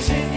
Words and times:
жизни 0.00 0.29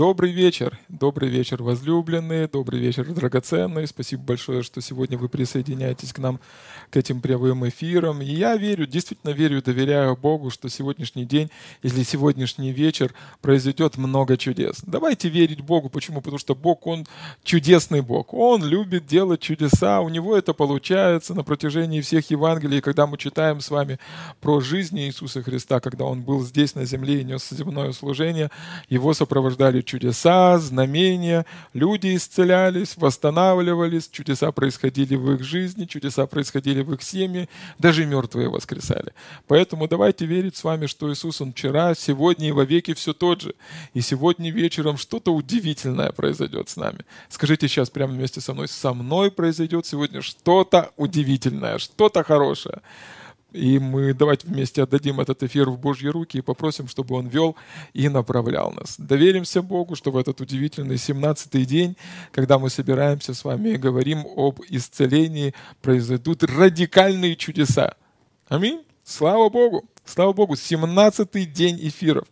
Добрый 0.00 0.32
вечер, 0.32 0.78
добрый 0.88 1.28
вечер, 1.28 1.62
возлюбленные, 1.62 2.48
добрый 2.48 2.80
вечер, 2.80 3.04
драгоценные. 3.04 3.86
Спасибо 3.86 4.22
большое, 4.22 4.62
что 4.62 4.80
сегодня 4.80 5.18
вы 5.18 5.28
присоединяетесь 5.28 6.14
к 6.14 6.18
нам, 6.18 6.40
к 6.88 6.96
этим 6.96 7.20
прямым 7.20 7.68
эфирам. 7.68 8.22
И 8.22 8.24
я 8.24 8.56
верю, 8.56 8.86
действительно 8.86 9.32
верю, 9.32 9.62
доверяю 9.62 10.16
Богу, 10.16 10.48
что 10.48 10.70
сегодняшний 10.70 11.26
день 11.26 11.50
или 11.82 12.02
сегодняшний 12.02 12.72
вечер 12.72 13.12
произойдет 13.42 13.98
много 13.98 14.38
чудес. 14.38 14.78
Давайте 14.86 15.28
верить 15.28 15.60
Богу. 15.60 15.90
Почему? 15.90 16.22
Потому 16.22 16.38
что 16.38 16.54
Бог, 16.54 16.86
Он 16.86 17.06
чудесный 17.44 18.00
Бог. 18.00 18.32
Он 18.32 18.64
любит 18.64 19.06
делать 19.06 19.40
чудеса, 19.40 20.00
у 20.00 20.08
Него 20.08 20.34
это 20.34 20.54
получается 20.54 21.34
на 21.34 21.44
протяжении 21.44 22.00
всех 22.00 22.30
Евангелий. 22.30 22.80
Когда 22.80 23.06
мы 23.06 23.18
читаем 23.18 23.60
с 23.60 23.68
вами 23.68 23.98
про 24.40 24.60
жизнь 24.60 24.98
Иисуса 24.98 25.42
Христа, 25.42 25.78
когда 25.80 26.06
Он 26.06 26.22
был 26.22 26.42
здесь 26.42 26.74
на 26.74 26.86
земле 26.86 27.20
и 27.20 27.24
нес 27.24 27.46
земное 27.50 27.92
служение, 27.92 28.50
Его 28.88 29.12
сопровождали 29.12 29.82
чудеса, 29.90 30.58
знамения, 30.58 31.44
люди 31.74 32.14
исцелялись, 32.14 32.96
восстанавливались, 32.96 34.08
чудеса 34.08 34.52
происходили 34.52 35.16
в 35.16 35.32
их 35.32 35.42
жизни, 35.42 35.84
чудеса 35.84 36.26
происходили 36.26 36.82
в 36.82 36.94
их 36.94 37.02
семье, 37.02 37.48
даже 37.78 38.06
мертвые 38.06 38.48
воскресали. 38.48 39.12
Поэтому 39.48 39.88
давайте 39.88 40.26
верить 40.26 40.56
с 40.56 40.62
вами, 40.62 40.86
что 40.86 41.12
Иисус, 41.12 41.40
Он 41.40 41.52
вчера, 41.52 41.94
сегодня 41.94 42.48
и 42.48 42.52
вовеки 42.52 42.94
все 42.94 43.12
тот 43.12 43.40
же. 43.40 43.54
И 43.92 44.00
сегодня 44.00 44.52
вечером 44.52 44.96
что-то 44.96 45.34
удивительное 45.34 46.12
произойдет 46.12 46.68
с 46.68 46.76
нами. 46.76 47.00
Скажите 47.28 47.66
сейчас 47.66 47.90
прямо 47.90 48.12
вместе 48.12 48.40
со 48.40 48.54
мной, 48.54 48.68
со 48.68 48.94
мной 48.94 49.32
произойдет 49.32 49.86
сегодня 49.86 50.22
что-то 50.22 50.92
удивительное, 50.96 51.78
что-то 51.78 52.22
хорошее. 52.22 52.80
И 53.52 53.78
мы 53.78 54.14
давайте 54.14 54.46
вместе 54.46 54.82
отдадим 54.82 55.20
этот 55.20 55.42
эфир 55.42 55.70
в 55.70 55.78
Божьи 55.78 56.08
руки 56.08 56.38
и 56.38 56.42
попросим, 56.42 56.88
чтобы 56.88 57.16
Он 57.16 57.26
вел 57.26 57.56
и 57.92 58.08
направлял 58.08 58.72
нас. 58.72 58.96
Доверимся 58.98 59.62
Богу, 59.62 59.96
что 59.96 60.10
в 60.10 60.16
этот 60.16 60.40
удивительный 60.40 60.96
17-й 60.96 61.64
день, 61.64 61.96
когда 62.32 62.58
мы 62.58 62.70
собираемся 62.70 63.34
с 63.34 63.44
вами 63.44 63.70
и 63.70 63.76
говорим 63.76 64.24
об 64.36 64.60
исцелении, 64.68 65.54
произойдут 65.82 66.44
радикальные 66.44 67.36
чудеса. 67.36 67.94
Аминь. 68.48 68.82
Слава 69.04 69.48
Богу. 69.48 69.84
Слава 70.04 70.32
Богу, 70.32 70.54
17-й 70.54 71.46
день 71.46 71.78
эфиров. 71.80 72.26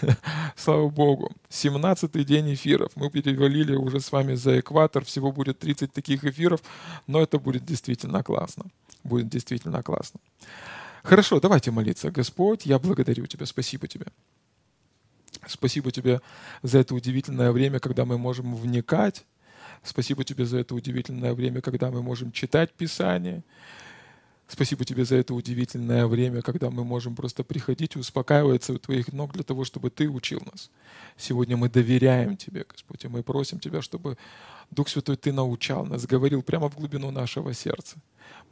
Слава 0.56 0.88
Богу, 0.88 1.32
17-й 1.50 2.24
день 2.24 2.54
эфиров. 2.54 2.92
Мы 2.94 3.10
перевалили 3.10 3.74
уже 3.74 4.00
с 4.00 4.10
вами 4.10 4.34
за 4.36 4.60
экватор, 4.60 5.04
всего 5.04 5.30
будет 5.30 5.58
30 5.58 5.92
таких 5.92 6.24
эфиров, 6.24 6.60
но 7.06 7.20
это 7.20 7.38
будет 7.38 7.66
действительно 7.66 8.22
классно. 8.22 8.64
Будет 9.04 9.28
действительно 9.28 9.82
классно. 9.82 10.20
Хорошо, 11.02 11.40
давайте 11.40 11.70
молиться. 11.70 12.10
Господь, 12.10 12.66
я 12.66 12.78
благодарю 12.78 13.26
Тебя, 13.26 13.46
спасибо 13.46 13.88
Тебе. 13.88 14.06
Спасибо 15.46 15.90
Тебе 15.90 16.20
за 16.62 16.78
это 16.80 16.94
удивительное 16.94 17.52
время, 17.52 17.80
когда 17.80 18.04
мы 18.04 18.18
можем 18.18 18.54
вникать. 18.54 19.24
Спасибо 19.82 20.24
Тебе 20.24 20.44
за 20.44 20.58
это 20.58 20.74
удивительное 20.74 21.32
время, 21.32 21.62
когда 21.62 21.90
мы 21.90 22.02
можем 22.02 22.32
читать 22.32 22.72
Писание. 22.72 23.42
Спасибо 24.50 24.84
тебе 24.84 25.04
за 25.04 25.14
это 25.14 25.32
удивительное 25.32 26.08
время, 26.08 26.42
когда 26.42 26.70
мы 26.70 26.84
можем 26.84 27.14
просто 27.14 27.44
приходить 27.44 27.94
и 27.94 28.00
успокаиваться 28.00 28.72
у 28.72 28.78
твоих 28.78 29.12
ног 29.12 29.32
для 29.32 29.44
того, 29.44 29.64
чтобы 29.64 29.90
ты 29.90 30.08
учил 30.08 30.42
нас. 30.52 30.70
Сегодня 31.16 31.56
мы 31.56 31.68
доверяем 31.68 32.36
тебе, 32.36 32.66
Господь, 32.68 33.04
и 33.04 33.08
мы 33.08 33.22
просим 33.22 33.60
тебя, 33.60 33.80
чтобы 33.80 34.18
Дух 34.70 34.88
Святой 34.88 35.16
ты 35.16 35.32
научал 35.32 35.84
нас, 35.84 36.06
говорил 36.06 36.42
прямо 36.42 36.70
в 36.70 36.76
глубину 36.76 37.10
нашего 37.10 37.52
сердца. 37.54 37.96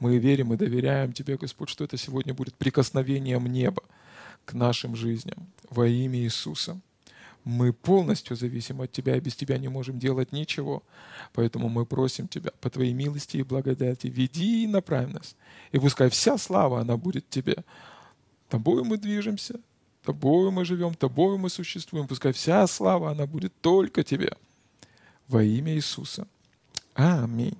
Мы 0.01 0.19
верим 0.19 0.53
и 0.53 0.57
доверяем 0.57 1.13
тебе, 1.13 1.37
Господь, 1.37 1.69
что 1.69 1.85
это 1.85 1.97
сегодня 1.97 2.35
будет 2.35 2.55
прикосновением 2.57 3.47
неба 3.47 3.83
к 4.45 4.53
нашим 4.53 4.97
жизням 4.97 5.47
во 5.71 5.87
имя 5.87 6.19
Иисуса. 6.19 6.81
Мы 7.45 7.73
полностью 7.73 8.37
зависим 8.37 8.81
от 8.81 8.91
Тебя, 8.93 9.17
и 9.17 9.21
без 9.21 9.37
Тебя 9.37 9.59
не 9.59 9.69
можем 9.69 9.99
делать 9.99 10.33
ничего. 10.33 10.83
Поэтому 11.33 11.69
мы 11.69 11.87
просим 11.87 12.27
Тебя 12.27 12.51
по 12.61 12.69
Твоей 12.69 12.93
милости 12.93 13.37
и 13.37 13.43
благодати, 13.43 14.09
веди 14.09 14.65
и 14.65 14.67
направь 14.67 15.13
нас. 15.13 15.37
И 15.71 15.79
пускай 15.79 16.11
вся 16.11 16.37
слава, 16.37 16.81
она 16.81 16.97
будет 16.97 17.31
Тебе. 17.31 17.65
Тобою 18.49 18.85
мы 18.85 18.99
движемся, 18.99 19.61
Тобою 20.03 20.51
мы 20.51 20.65
живем, 20.65 20.95
Тобою 20.95 21.39
мы 21.39 21.49
существуем. 21.49 22.09
Пускай 22.09 22.33
вся 22.33 22.67
слава, 22.67 23.13
она 23.13 23.27
будет 23.27 23.53
только 23.61 24.03
Тебе. 24.03 24.33
Во 25.29 25.43
имя 25.43 25.75
Иисуса. 25.75 26.27
Аминь. 26.95 27.57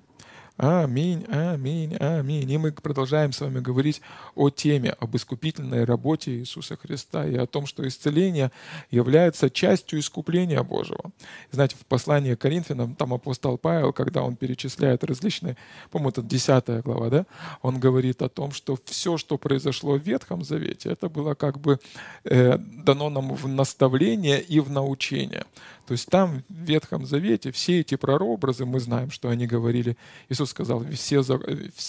Аминь, 0.61 1.23
аминь, 1.29 1.95
аминь. 1.95 2.51
И 2.51 2.57
мы 2.57 2.73
продолжаем 2.73 3.31
с 3.31 3.39
вами 3.39 3.61
говорить 3.61 4.01
о 4.35 4.49
теме, 4.49 4.89
об 4.99 5.15
искупительной 5.15 5.85
работе 5.85 6.31
Иисуса 6.31 6.75
Христа 6.75 7.25
и 7.25 7.37
о 7.37 7.45
том, 7.45 7.65
что 7.65 7.87
исцеление 7.87 8.51
является 8.91 9.49
частью 9.49 10.01
искупления 10.01 10.61
Божьего. 10.61 11.11
Знаете, 11.51 11.77
в 11.79 11.85
послании 11.85 12.35
к 12.35 12.41
Коринфянам, 12.41 12.95
там 12.95 13.13
апостол 13.13 13.57
Павел, 13.57 13.93
когда 13.93 14.21
он 14.21 14.35
перечисляет 14.35 15.05
различные, 15.05 15.55
по-моему, 15.91 16.09
это 16.09 16.23
10 16.23 16.83
глава, 16.83 17.09
да, 17.09 17.25
он 17.61 17.79
говорит 17.79 18.21
о 18.21 18.27
том, 18.27 18.51
что 18.51 18.77
все, 18.83 19.15
что 19.15 19.37
произошло 19.37 19.97
в 19.97 20.05
Ветхом 20.05 20.43
Завете, 20.43 20.89
это 20.89 21.07
было 21.07 21.35
как 21.35 21.57
бы 21.57 21.79
э, 22.25 22.57
дано 22.57 23.09
нам 23.09 23.33
в 23.33 23.47
наставление 23.47 24.41
и 24.41 24.59
в 24.59 24.69
научение. 24.69 25.45
То 25.89 25.93
есть 25.93 26.05
там 26.05 26.43
в 26.49 26.53
Ветхом 26.53 27.07
Завете 27.07 27.51
все 27.51 27.79
эти 27.79 27.95
прообразы, 27.95 28.63
мы 28.63 28.79
знаем, 28.79 29.09
что 29.09 29.29
они 29.29 29.47
говорили, 29.47 29.97
Иисус 30.29 30.48
сказал, 30.49 30.83
все, 30.93 31.21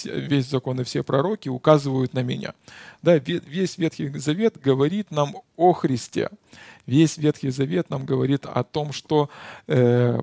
весь 0.05 0.47
закон 0.47 0.81
и 0.81 0.85
все 0.85 1.03
пророки 1.03 1.49
указывают 1.49 2.15
на 2.15 2.23
меня. 2.23 2.55
Да, 3.03 3.17
весь 3.17 3.79
Ветхий 3.79 4.09
Завет 4.19 4.61
говорит 4.61 5.11
нам 5.11 5.37
о 5.57 5.73
Христе. 5.73 6.31
Весь 6.87 7.19
Ветхий 7.19 7.51
Завет 7.51 7.91
нам 7.91 8.05
говорит 8.05 8.47
о 8.47 8.63
том, 8.63 8.93
что, 8.93 9.31
э, 9.67 10.21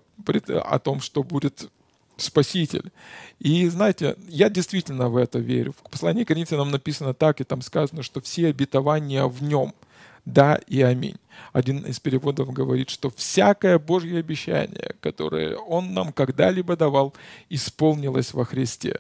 о 0.48 0.80
том, 0.80 1.02
что 1.02 1.24
будет 1.24 1.70
Спаситель. 2.18 2.92
И 3.40 3.68
знаете, 3.68 4.16
я 4.28 4.50
действительно 4.50 5.10
в 5.10 5.18
это 5.18 5.38
верю. 5.38 5.74
В 5.74 5.90
послании 5.90 6.24
к 6.24 6.30
Коринфянам 6.30 6.72
написано 6.72 7.14
так, 7.14 7.42
и 7.42 7.44
там 7.44 7.62
сказано, 7.62 8.02
что 8.02 8.22
все 8.22 8.48
обетования 8.48 9.26
в 9.26 9.44
нем– 9.44 9.74
да 10.28 10.60
и 10.68 10.82
аминь. 10.82 11.16
Один 11.54 11.86
из 11.86 12.02
переводов 12.02 12.52
говорит, 12.52 12.90
что 12.90 13.10
всякое 13.10 13.80
Божье 13.80 14.20
обещание, 14.20 14.94
которое 15.00 15.56
Он 15.56 15.94
нам 15.94 16.12
когда-либо 16.12 16.76
давал, 16.76 17.14
исполнилось 17.50 18.34
во 18.34 18.44
Христе, 18.44 19.00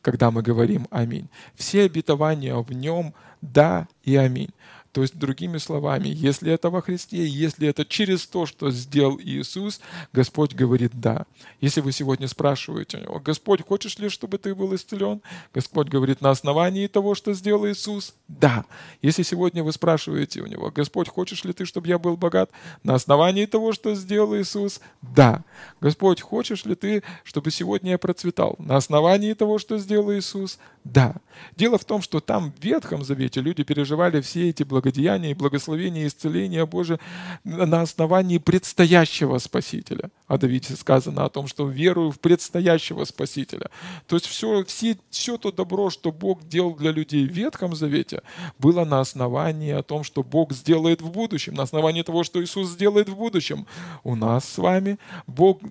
когда 0.00 0.30
мы 0.30 0.42
говорим 0.42 0.86
аминь. 0.90 1.28
Все 1.56 1.82
обетования 1.82 2.54
в 2.54 2.72
Нем 2.72 3.14
да 3.42 3.88
и 4.04 4.14
аминь. 4.14 4.50
То 4.94 5.02
есть, 5.02 5.18
другими 5.18 5.58
словами, 5.58 6.06
если 6.06 6.52
это 6.52 6.70
во 6.70 6.80
Христе, 6.80 7.26
если 7.26 7.66
это 7.66 7.84
через 7.84 8.28
то, 8.28 8.46
что 8.46 8.70
сделал 8.70 9.18
Иисус, 9.20 9.80
Господь 10.12 10.54
говорит 10.54 10.92
«да». 10.94 11.26
Если 11.60 11.80
вы 11.80 11.90
сегодня 11.90 12.28
спрашиваете 12.28 12.98
у 12.98 13.00
Него, 13.00 13.18
«Господь, 13.18 13.66
хочешь 13.66 13.98
ли, 13.98 14.08
чтобы 14.08 14.38
ты 14.38 14.54
был 14.54 14.72
исцелен?» 14.72 15.20
Господь 15.52 15.88
говорит 15.88 16.20
на 16.20 16.30
основании 16.30 16.86
того, 16.86 17.16
что 17.16 17.34
сделал 17.34 17.66
Иисус 17.66 18.14
«да». 18.28 18.66
Если 19.02 19.24
сегодня 19.24 19.64
вы 19.64 19.72
спрашиваете 19.72 20.42
у 20.42 20.46
Него, 20.46 20.70
«Господь, 20.70 21.08
хочешь 21.08 21.42
ли 21.42 21.52
ты, 21.52 21.64
чтобы 21.64 21.88
я 21.88 21.98
был 21.98 22.16
богат?» 22.16 22.52
На 22.84 22.94
основании 22.94 23.46
того, 23.46 23.72
что 23.72 23.96
сделал 23.96 24.36
Иисус 24.36 24.80
«да». 25.02 25.42
Господь, 25.80 26.20
хочешь 26.20 26.64
ли 26.66 26.76
ты, 26.76 27.02
чтобы 27.24 27.50
сегодня 27.50 27.90
я 27.90 27.98
процветал? 27.98 28.54
На 28.60 28.76
основании 28.76 29.32
того, 29.32 29.58
что 29.58 29.76
сделал 29.76 30.12
Иисус 30.12 30.60
«да». 30.84 31.16
Дело 31.56 31.78
в 31.78 31.84
том, 31.84 32.00
что 32.00 32.20
там 32.20 32.52
в 32.52 32.62
Ветхом 32.62 33.02
Завете 33.02 33.40
люди 33.40 33.64
переживали 33.64 34.20
все 34.20 34.50
эти 34.50 34.62
благословения 34.62 34.83
благодеяния 34.84 35.30
и 35.30 35.34
благословения 35.34 36.04
и 36.04 36.06
исцеления 36.08 36.66
Божие 36.66 37.00
на 37.44 37.80
основании 37.80 38.38
предстоящего 38.38 39.38
Спасителя. 39.38 40.10
О 40.26 40.36
Давиде 40.36 40.76
сказано 40.76 41.24
о 41.24 41.30
том, 41.30 41.46
что 41.46 41.66
верую 41.66 42.10
в 42.10 42.20
предстоящего 42.20 43.04
Спасителя. 43.04 43.70
То 44.06 44.16
есть 44.16 44.26
все, 44.26 44.62
все, 44.64 44.98
все 45.10 45.38
то 45.38 45.50
добро, 45.52 45.88
что 45.88 46.12
Бог 46.12 46.46
делал 46.46 46.74
для 46.74 46.90
людей 46.90 47.26
в 47.26 47.32
Ветхом 47.32 47.74
Завете, 47.74 48.22
было 48.58 48.84
на 48.84 49.00
основании 49.00 49.72
о 49.72 49.82
том, 49.82 50.04
что 50.04 50.22
Бог 50.22 50.52
сделает 50.52 51.00
в 51.00 51.10
будущем, 51.10 51.54
на 51.54 51.62
основании 51.62 52.02
того, 52.02 52.22
что 52.22 52.42
Иисус 52.42 52.68
сделает 52.68 53.08
в 53.08 53.16
будущем. 53.16 53.66
У 54.02 54.14
нас 54.16 54.44
с 54.44 54.58
вами 54.58 54.98
Бог 55.26 55.62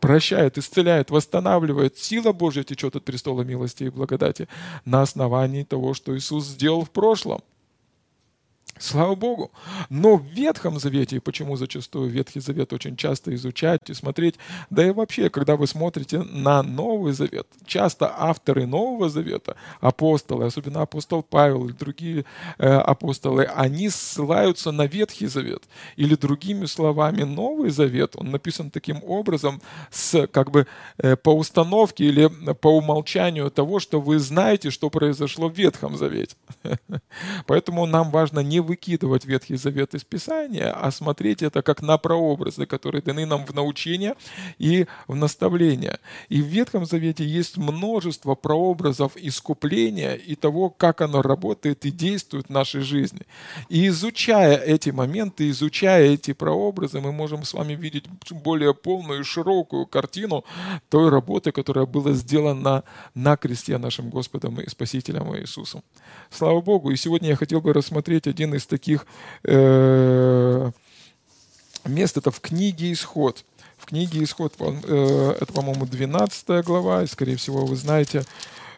прощает, 0.00 0.56
исцеляет, 0.56 1.10
восстанавливает. 1.10 1.98
Сила 1.98 2.32
Божья 2.32 2.62
течет 2.62 2.96
от 2.96 3.04
престола 3.04 3.42
милости 3.42 3.84
и 3.84 3.90
благодати 3.90 4.48
на 4.84 5.02
основании 5.02 5.64
того, 5.64 5.92
что 5.92 6.16
Иисус 6.16 6.46
сделал 6.46 6.84
в 6.84 6.90
прошлом. 6.90 7.42
Слава 8.78 9.14
Богу. 9.14 9.50
Но 9.90 10.16
в 10.16 10.24
Ветхом 10.24 10.78
Завете, 10.78 11.20
почему 11.20 11.56
зачастую 11.56 12.10
Ветхий 12.10 12.40
Завет 12.40 12.72
очень 12.72 12.96
часто 12.96 13.34
изучать 13.34 13.80
и 13.88 13.94
смотреть, 13.94 14.36
да 14.70 14.86
и 14.86 14.90
вообще, 14.90 15.30
когда 15.30 15.56
вы 15.56 15.66
смотрите 15.66 16.22
на 16.22 16.62
Новый 16.62 17.12
Завет, 17.12 17.46
часто 17.66 18.12
авторы 18.16 18.66
Нового 18.66 19.08
Завета, 19.08 19.56
апостолы, 19.80 20.46
особенно 20.46 20.82
апостол 20.82 21.22
Павел 21.22 21.68
и 21.68 21.72
другие 21.72 22.24
э, 22.58 22.68
апостолы, 22.68 23.44
они 23.44 23.88
ссылаются 23.90 24.70
на 24.70 24.86
Ветхий 24.86 25.26
Завет. 25.26 25.64
Или 25.96 26.14
другими 26.14 26.66
словами, 26.66 27.22
Новый 27.22 27.70
Завет, 27.70 28.14
он 28.16 28.30
написан 28.30 28.70
таким 28.70 29.02
образом, 29.04 29.60
с, 29.90 30.26
как 30.28 30.50
бы 30.50 30.66
э, 30.98 31.16
по 31.16 31.30
установке 31.30 32.04
или 32.04 32.28
по 32.54 32.68
умолчанию 32.68 33.50
того, 33.50 33.80
что 33.80 34.00
вы 34.00 34.18
знаете, 34.18 34.70
что 34.70 34.90
произошло 34.90 35.48
в 35.48 35.56
Ветхом 35.56 35.96
Завете. 35.96 36.36
Поэтому 37.46 37.86
нам 37.86 38.10
важно 38.10 38.40
не 38.40 38.60
выкидывать 38.68 39.24
Ветхий 39.24 39.56
Завет 39.56 39.94
из 39.94 40.04
Писания, 40.04 40.70
а 40.70 40.90
смотреть 40.90 41.42
это 41.42 41.62
как 41.62 41.82
на 41.82 41.96
прообразы, 41.96 42.66
которые 42.66 43.02
даны 43.02 43.26
нам 43.26 43.46
в 43.46 43.54
научение 43.54 44.14
и 44.58 44.86
в 45.08 45.16
наставление. 45.16 45.98
И 46.28 46.42
в 46.42 46.46
Ветхом 46.46 46.84
Завете 46.84 47.24
есть 47.24 47.56
множество 47.56 48.34
прообразов 48.34 49.16
искупления 49.16 50.14
и 50.14 50.34
того, 50.34 50.70
как 50.70 51.00
оно 51.00 51.22
работает 51.22 51.86
и 51.86 51.90
действует 51.90 52.46
в 52.46 52.50
нашей 52.50 52.82
жизни. 52.82 53.22
И 53.70 53.88
изучая 53.88 54.56
эти 54.56 54.90
моменты, 54.90 55.48
изучая 55.48 56.12
эти 56.12 56.34
прообразы, 56.34 57.00
мы 57.00 57.12
можем 57.12 57.44
с 57.44 57.54
вами 57.54 57.74
видеть 57.74 58.04
более 58.30 58.74
полную 58.74 59.20
и 59.20 59.24
широкую 59.24 59.86
картину 59.86 60.44
той 60.90 61.08
работы, 61.08 61.52
которая 61.52 61.86
была 61.86 62.12
сделана 62.12 62.84
на 63.14 63.36
кресте 63.36 63.78
нашим 63.78 64.10
Господом 64.10 64.60
и 64.60 64.68
Спасителем 64.68 65.34
Иисусом. 65.36 65.82
Слава 66.30 66.60
Богу! 66.60 66.90
И 66.90 66.96
сегодня 66.96 67.30
я 67.30 67.36
хотел 67.36 67.60
бы 67.60 67.72
рассмотреть 67.72 68.26
один 68.26 68.54
из 68.54 68.57
таких 68.66 69.06
э, 69.44 70.70
мест. 71.84 72.16
Это 72.16 72.30
в 72.30 72.40
книге 72.40 72.92
«Исход». 72.92 73.44
В 73.76 73.86
книге 73.86 74.22
«Исход» 74.24 74.54
э, 74.58 75.36
это, 75.40 75.52
по-моему, 75.52 75.86
12 75.86 76.64
глава, 76.64 77.04
и, 77.04 77.06
скорее 77.06 77.36
всего, 77.36 77.64
вы 77.64 77.76
знаете 77.76 78.24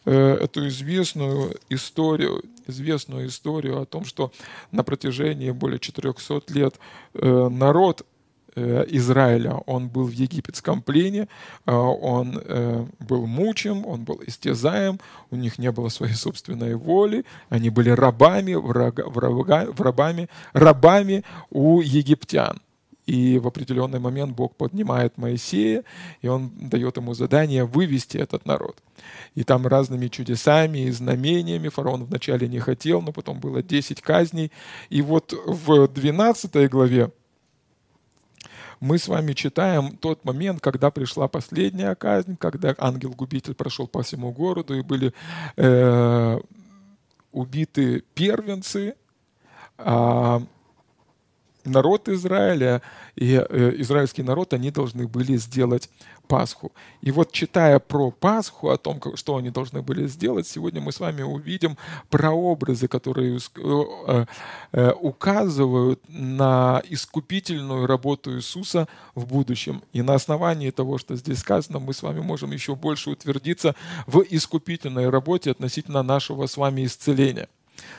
э, 0.05 0.35
эту 0.35 0.69
известную 0.69 1.59
историю, 1.69 2.43
известную 2.67 3.29
историю 3.29 3.81
о 3.81 3.87
том, 3.87 4.05
что 4.05 4.33
на 4.71 4.85
протяжении 4.85 5.51
более 5.51 5.79
400 5.79 6.43
лет 6.49 6.75
э, 7.15 7.49
народ 7.49 8.07
Израиля. 8.57 9.55
Он 9.67 9.89
был 9.89 10.05
в 10.05 10.13
египетском 10.13 10.83
плене, 10.83 11.29
э, 11.67 11.73
он 11.73 12.41
э, 12.43 12.87
был 12.99 13.27
мучим, 13.27 13.87
он 13.87 14.05
был 14.05 14.21
истязаем, 14.27 14.99
у 15.31 15.37
них 15.37 15.59
не 15.59 15.71
было 15.71 15.89
своей 15.89 16.15
собственной 16.15 16.75
воли, 16.75 17.25
они 17.49 17.71
были 17.71 17.91
рабами, 17.91 18.55
врага, 18.55 19.05
врага, 19.07 19.67
рабами, 19.79 20.29
рабами 20.53 21.25
у 21.51 21.81
египтян. 21.81 22.61
И 23.07 23.39
в 23.39 23.49
определенный 23.49 23.99
момент 23.99 24.37
Бог 24.37 24.55
поднимает 24.55 25.19
Моисея, 25.19 25.83
и 26.23 26.29
он 26.29 26.53
дает 26.61 26.97
ему 26.97 27.15
задание 27.15 27.65
вывести 27.65 28.19
этот 28.19 28.47
народ. 28.47 28.77
И 29.35 29.43
там 29.43 29.67
разными 29.67 30.07
чудесами 30.09 30.81
и 30.81 30.91
знамениями 30.93 31.71
фараон 31.71 32.05
вначале 32.05 32.47
не 32.47 32.61
хотел, 32.61 33.03
но 33.03 33.13
потом 33.13 33.41
было 33.41 33.63
10 33.63 34.01
казней. 34.01 34.53
И 34.91 35.03
вот 35.03 35.35
в 35.47 35.89
12 35.89 36.71
главе 36.71 37.11
мы 38.81 38.97
с 38.99 39.09
вами 39.09 39.35
читаем 39.35 39.97
тот 39.97 40.25
момент, 40.25 40.61
когда 40.61 40.91
пришла 40.91 41.29
последняя 41.29 41.95
казнь, 41.95 42.37
когда 42.37 42.75
ангел-губитель 42.79 43.55
прошел 43.55 43.87
по 43.87 44.03
всему 44.03 44.33
городу 44.33 44.75
и 44.77 44.83
были 44.83 45.13
э, 45.57 46.41
убиты 47.31 48.03
первенцы, 48.15 48.95
а 49.77 50.43
народ 51.65 52.09
Израиля. 52.09 52.81
И 53.17 53.35
э, 53.35 53.73
израильский 53.79 54.23
народ, 54.23 54.55
они 54.55 54.71
должны 54.71 55.07
были 55.07 55.37
сделать 55.37 55.91
Пасху. 56.31 56.71
И 57.01 57.11
вот 57.11 57.33
читая 57.33 57.81
про 57.81 58.13
Пасху, 58.13 58.71
о 58.71 58.77
том, 58.77 59.01
что 59.17 59.37
они 59.37 59.51
должны 59.51 59.83
были 59.83 60.07
сделать, 60.07 60.47
сегодня 60.47 60.81
мы 60.81 60.93
с 60.93 61.01
вами 61.01 61.23
увидим 61.23 61.77
прообразы, 62.09 62.87
которые 62.87 63.37
э, 63.37 64.27
э, 64.71 64.93
указывают 64.93 66.01
на 66.09 66.83
искупительную 66.89 67.89
работу 67.89 68.37
Иисуса 68.37 68.87
в 69.17 69.27
будущем. 69.27 69.83
И 69.93 70.03
на 70.03 70.15
основании 70.15 70.71
того, 70.71 70.99
что 70.99 71.17
здесь 71.17 71.41
сказано, 71.41 71.81
мы 71.81 71.93
с 71.93 72.03
вами 72.03 72.21
можем 72.21 72.53
еще 72.53 72.77
больше 72.77 73.11
утвердиться 73.11 73.75
в 74.07 74.21
искупительной 74.21 75.11
работе 75.11 75.51
относительно 75.51 76.05
нашего 76.05 76.47
с 76.47 76.57
вами 76.57 76.87
исцеления. 76.87 77.49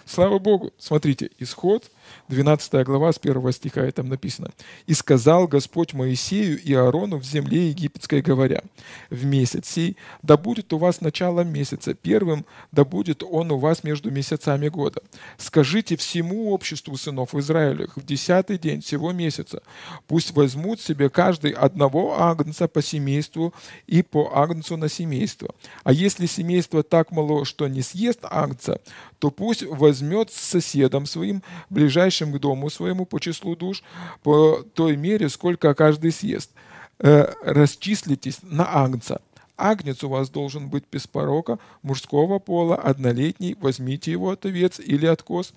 Слава 0.05 0.39
Богу! 0.39 0.71
Смотрите, 0.77 1.31
исход– 1.37 1.91
12 2.27 2.85
глава 2.85 3.11
с 3.11 3.17
1 3.17 3.51
стиха, 3.51 3.87
и 3.87 3.91
там 3.91 4.09
написано. 4.09 4.51
«И 4.87 4.93
сказал 4.93 5.47
Господь 5.47 5.93
Моисею 5.93 6.61
и 6.61 6.73
Аарону 6.73 7.17
в 7.17 7.25
земле 7.25 7.69
египетской, 7.69 8.21
говоря, 8.21 8.63
в 9.09 9.25
месяц 9.25 9.67
сей, 9.67 9.97
да 10.23 10.37
будет 10.37 10.73
у 10.73 10.77
вас 10.77 11.01
начало 11.01 11.41
месяца, 11.41 11.93
первым 11.93 12.45
да 12.71 12.83
будет 12.85 13.23
он 13.23 13.51
у 13.51 13.57
вас 13.57 13.83
между 13.83 14.11
месяцами 14.11 14.67
года. 14.69 15.01
Скажите 15.37 15.95
всему 15.95 16.51
обществу 16.51 16.97
сынов 16.97 17.35
Израилевых 17.35 17.97
в 17.97 18.05
десятый 18.05 18.57
день 18.57 18.81
всего 18.81 19.11
месяца, 19.11 19.61
пусть 20.07 20.31
возьмут 20.31 20.81
себе 20.81 21.09
каждый 21.09 21.51
одного 21.51 22.21
агнца 22.21 22.67
по 22.67 22.81
семейству 22.81 23.53
и 23.87 24.01
по 24.01 24.31
агнцу 24.35 24.77
на 24.77 24.89
семейство. 24.89 25.53
А 25.83 25.93
если 25.93 26.25
семейство 26.25 26.83
так 26.83 27.11
мало, 27.11 27.45
что 27.45 27.67
не 27.67 27.81
съест 27.81 28.19
агнца, 28.23 28.81
то 29.19 29.31
пусть 29.31 29.63
возьмет 29.63 30.31
с 30.31 30.41
соседом 30.41 31.05
своим 31.05 31.43
ближайшим 31.69 32.00
ближайшим 32.01 32.31
к 32.31 32.39
дому 32.39 32.69
своему 32.69 33.05
по 33.05 33.19
числу 33.19 33.55
душ, 33.55 33.83
по 34.23 34.63
той 34.73 34.95
мере, 34.97 35.29
сколько 35.29 35.73
каждый 35.73 36.11
съест. 36.11 36.51
Э, 36.99 37.33
расчислитесь 37.43 38.39
на 38.43 38.65
агнца. 38.65 39.21
Агнец 39.57 40.03
у 40.03 40.09
вас 40.09 40.29
должен 40.29 40.69
быть 40.69 40.85
без 40.91 41.05
порока, 41.05 41.59
мужского 41.83 42.39
пола, 42.39 42.75
однолетний, 42.75 43.55
возьмите 43.61 44.11
его 44.11 44.31
от 44.31 44.45
овец 44.45 44.79
или 44.79 45.05
от 45.05 45.21
коз, 45.21 45.53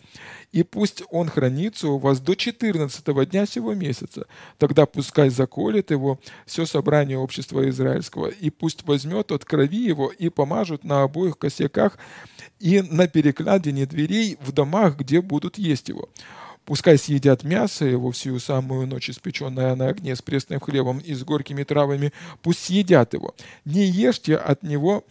и 0.53 0.63
пусть 0.63 1.03
он 1.11 1.31
хранится 1.31 1.89
у 1.89 1.99
вас 1.99 2.21
до 2.21 2.35
14 2.35 3.31
дня 3.31 3.47
сего 3.47 3.73
месяца. 3.73 4.27
Тогда 4.59 4.85
пускай 4.85 5.31
заколет 5.31 5.91
его 5.91 6.19
все 6.45 6.67
собрание 6.67 7.17
общества 7.17 7.67
израильского, 7.71 8.27
и 8.27 8.51
пусть 8.51 8.87
возьмет 8.87 9.33
от 9.33 9.47
крови 9.47 9.89
его 9.89 10.13
и 10.13 10.29
помажут 10.29 10.85
на 10.85 11.03
обоих 11.03 11.39
косяках 11.39 11.97
и 12.61 12.83
на 12.83 13.09
перекладине 13.09 13.87
дверей 13.87 14.39
в 14.41 14.53
домах, 14.53 14.97
где 14.97 15.21
будут 15.21 15.59
есть 15.59 15.89
его. 15.89 16.09
Пускай 16.65 16.97
съедят 16.97 17.45
мясо 17.45 17.85
его 17.85 18.11
всю 18.11 18.39
самую 18.39 18.87
ночь, 18.87 19.11
испеченное 19.11 19.75
на 19.75 19.89
огне 19.89 20.17
с 20.17 20.23
пресным 20.23 20.61
хлебом 20.61 20.99
и 20.99 21.13
с 21.13 21.23
горькими 21.23 21.63
травами, 21.63 22.13
пусть 22.43 22.61
съедят 22.61 23.13
его. 23.13 23.35
Не 23.67 23.85
ешьте 23.85 24.37
от 24.37 24.63
него 24.63 25.05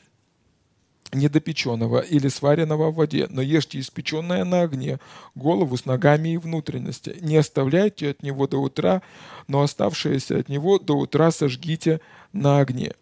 недопеченного 1.13 1.99
или 1.99 2.27
сваренного 2.27 2.89
в 2.89 2.95
воде, 2.95 3.27
но 3.29 3.41
ешьте 3.41 3.79
испеченное 3.79 4.43
на 4.45 4.61
огне, 4.61 4.99
голову 5.35 5.77
с 5.77 5.85
ногами 5.85 6.29
и 6.29 6.37
внутренности. 6.37 7.17
Не 7.21 7.37
оставляйте 7.37 8.09
от 8.09 8.23
него 8.23 8.47
до 8.47 8.57
утра, 8.57 9.03
но 9.47 9.61
оставшееся 9.61 10.39
от 10.39 10.49
него 10.49 10.79
до 10.79 10.97
утра 10.97 11.29
сожгите 11.29 12.01
на 12.31 12.59
огне. 12.59 12.93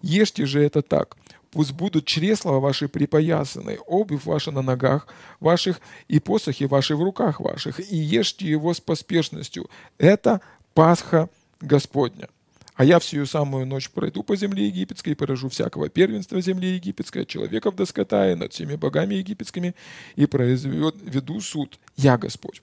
Ешьте 0.00 0.46
же 0.46 0.62
это 0.62 0.82
так. 0.82 1.16
Пусть 1.56 1.72
будут 1.72 2.04
чресла 2.04 2.58
ваши 2.60 2.86
припоясаны, 2.86 3.78
обувь 3.86 4.26
ваша 4.26 4.50
на 4.50 4.60
ногах 4.60 5.08
ваших 5.40 5.80
и 6.06 6.20
посохи 6.20 6.64
ваши 6.64 6.94
в 6.94 7.02
руках 7.02 7.40
ваших, 7.40 7.80
и 7.80 7.96
ешьте 7.96 8.46
его 8.46 8.74
с 8.74 8.80
поспешностью. 8.82 9.70
Это 9.96 10.42
Пасха 10.74 11.30
Господня. 11.62 12.28
А 12.74 12.84
я 12.84 12.98
всю 12.98 13.24
самую 13.24 13.64
ночь 13.64 13.88
пройду 13.88 14.22
по 14.22 14.36
земле 14.36 14.66
египетской 14.66 15.12
и 15.12 15.14
поражу 15.14 15.48
всякого 15.48 15.88
первенства 15.88 16.42
земли 16.42 16.74
египетской, 16.74 17.24
человеков 17.24 17.74
до 17.74 17.86
скота 17.86 18.30
и 18.30 18.34
над 18.34 18.52
всеми 18.52 18.76
богами 18.76 19.14
египетскими, 19.14 19.74
и 20.14 20.26
произведу 20.26 21.40
суд. 21.40 21.78
Я 21.96 22.18
Господь. 22.18 22.60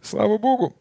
Слава 0.00 0.38
Богу! 0.38 0.74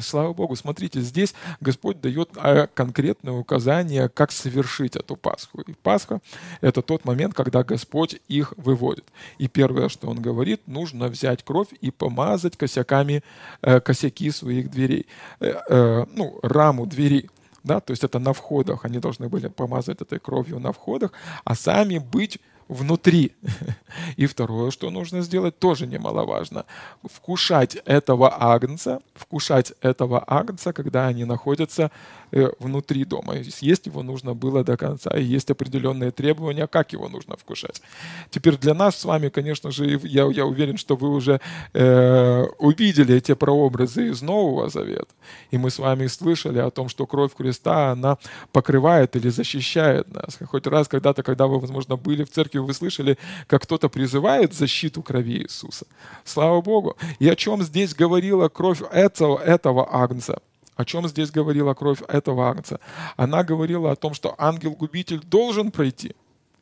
Слава 0.00 0.32
Богу, 0.32 0.56
смотрите, 0.56 1.00
здесь 1.00 1.34
Господь 1.60 2.00
дает 2.00 2.30
а, 2.36 2.66
конкретное 2.66 3.34
указание, 3.34 4.08
как 4.08 4.32
совершить 4.32 4.96
эту 4.96 5.16
Пасху. 5.16 5.60
И 5.62 5.72
Пасха— 5.74 6.20
это 6.60 6.82
тот 6.82 7.04
момент, 7.04 7.34
когда 7.34 7.62
Господь 7.62 8.20
их 8.28 8.54
выводит. 8.56 9.04
И 9.38 9.48
первое, 9.48 9.88
что 9.88 10.08
Он 10.08 10.20
говорит, 10.20 10.66
нужно 10.66 11.08
взять 11.08 11.42
кровь 11.42 11.68
и 11.80 11.90
помазать 11.90 12.56
косяками 12.56 13.22
э, 13.62 13.80
косяки 13.80 14.30
своих 14.30 14.70
дверей, 14.70 15.06
э, 15.40 15.54
э, 15.68 16.06
ну, 16.12 16.38
раму 16.42 16.86
двери. 16.86 17.30
Да, 17.64 17.80
то 17.80 17.90
есть 17.90 18.04
это 18.04 18.20
на 18.20 18.32
входах, 18.32 18.84
они 18.84 18.98
должны 18.98 19.28
были 19.28 19.48
помазать 19.48 20.00
этой 20.00 20.20
кровью 20.20 20.60
на 20.60 20.72
входах, 20.72 21.12
а 21.44 21.56
сами 21.56 21.98
быть 21.98 22.38
внутри. 22.68 23.32
И 24.16 24.26
второе, 24.26 24.70
что 24.70 24.90
нужно 24.90 25.22
сделать, 25.22 25.58
тоже 25.58 25.86
немаловажно. 25.86 26.64
Вкушать 27.04 27.76
этого 27.84 28.36
агнца, 28.38 29.00
вкушать 29.14 29.72
этого 29.80 30.22
агнца, 30.26 30.72
когда 30.72 31.06
они 31.06 31.24
находятся 31.24 31.90
э, 32.32 32.48
внутри 32.58 33.04
дома. 33.04 33.34
Есть 33.60 33.86
его 33.86 34.02
нужно 34.02 34.34
было 34.34 34.64
до 34.64 34.76
конца, 34.76 35.10
и 35.10 35.22
есть 35.22 35.50
определенные 35.50 36.10
требования, 36.10 36.66
как 36.66 36.92
его 36.92 37.08
нужно 37.08 37.36
вкушать. 37.36 37.82
Теперь 38.30 38.56
для 38.56 38.74
нас 38.74 38.96
с 38.96 39.04
вами, 39.04 39.28
конечно 39.28 39.70
же, 39.70 40.00
я, 40.04 40.26
я 40.26 40.46
уверен, 40.46 40.76
что 40.76 40.96
вы 40.96 41.08
уже 41.08 41.40
э, 41.72 42.44
увидели 42.58 43.14
эти 43.16 43.34
прообразы 43.34 44.08
из 44.08 44.22
Нового 44.22 44.68
Завета. 44.68 45.14
И 45.50 45.58
мы 45.58 45.70
с 45.70 45.78
вами 45.78 46.06
слышали 46.06 46.58
о 46.58 46.70
том, 46.70 46.88
что 46.88 47.06
кровь 47.06 47.34
креста, 47.34 47.92
она 47.92 48.18
покрывает 48.52 49.16
или 49.16 49.28
защищает 49.28 50.12
нас. 50.12 50.38
Хоть 50.50 50.66
раз 50.66 50.88
когда-то, 50.88 51.22
когда 51.22 51.46
вы, 51.46 51.58
возможно, 51.58 51.96
были 51.96 52.24
в 52.24 52.30
церкви, 52.30 52.58
вы 52.58 52.74
слышали, 52.74 53.18
как 53.46 53.62
кто-то 53.62 53.85
призывает 53.88 54.54
защиту 54.54 55.02
крови 55.02 55.42
Иисуса. 55.42 55.86
Слава 56.24 56.60
Богу. 56.60 56.96
И 57.18 57.28
о 57.28 57.36
чем 57.36 57.62
здесь 57.62 57.94
говорила 57.94 58.48
кровь 58.48 58.82
этого, 58.92 59.38
этого 59.38 59.88
агнца? 59.94 60.40
О 60.76 60.84
чем 60.84 61.08
здесь 61.08 61.30
говорила 61.30 61.74
кровь 61.74 62.02
этого 62.06 62.48
агнца? 62.48 62.80
Она 63.16 63.42
говорила 63.42 63.92
о 63.92 63.96
том, 63.96 64.14
что 64.14 64.34
ангел-губитель 64.38 65.20
должен 65.20 65.70
пройти. 65.70 66.14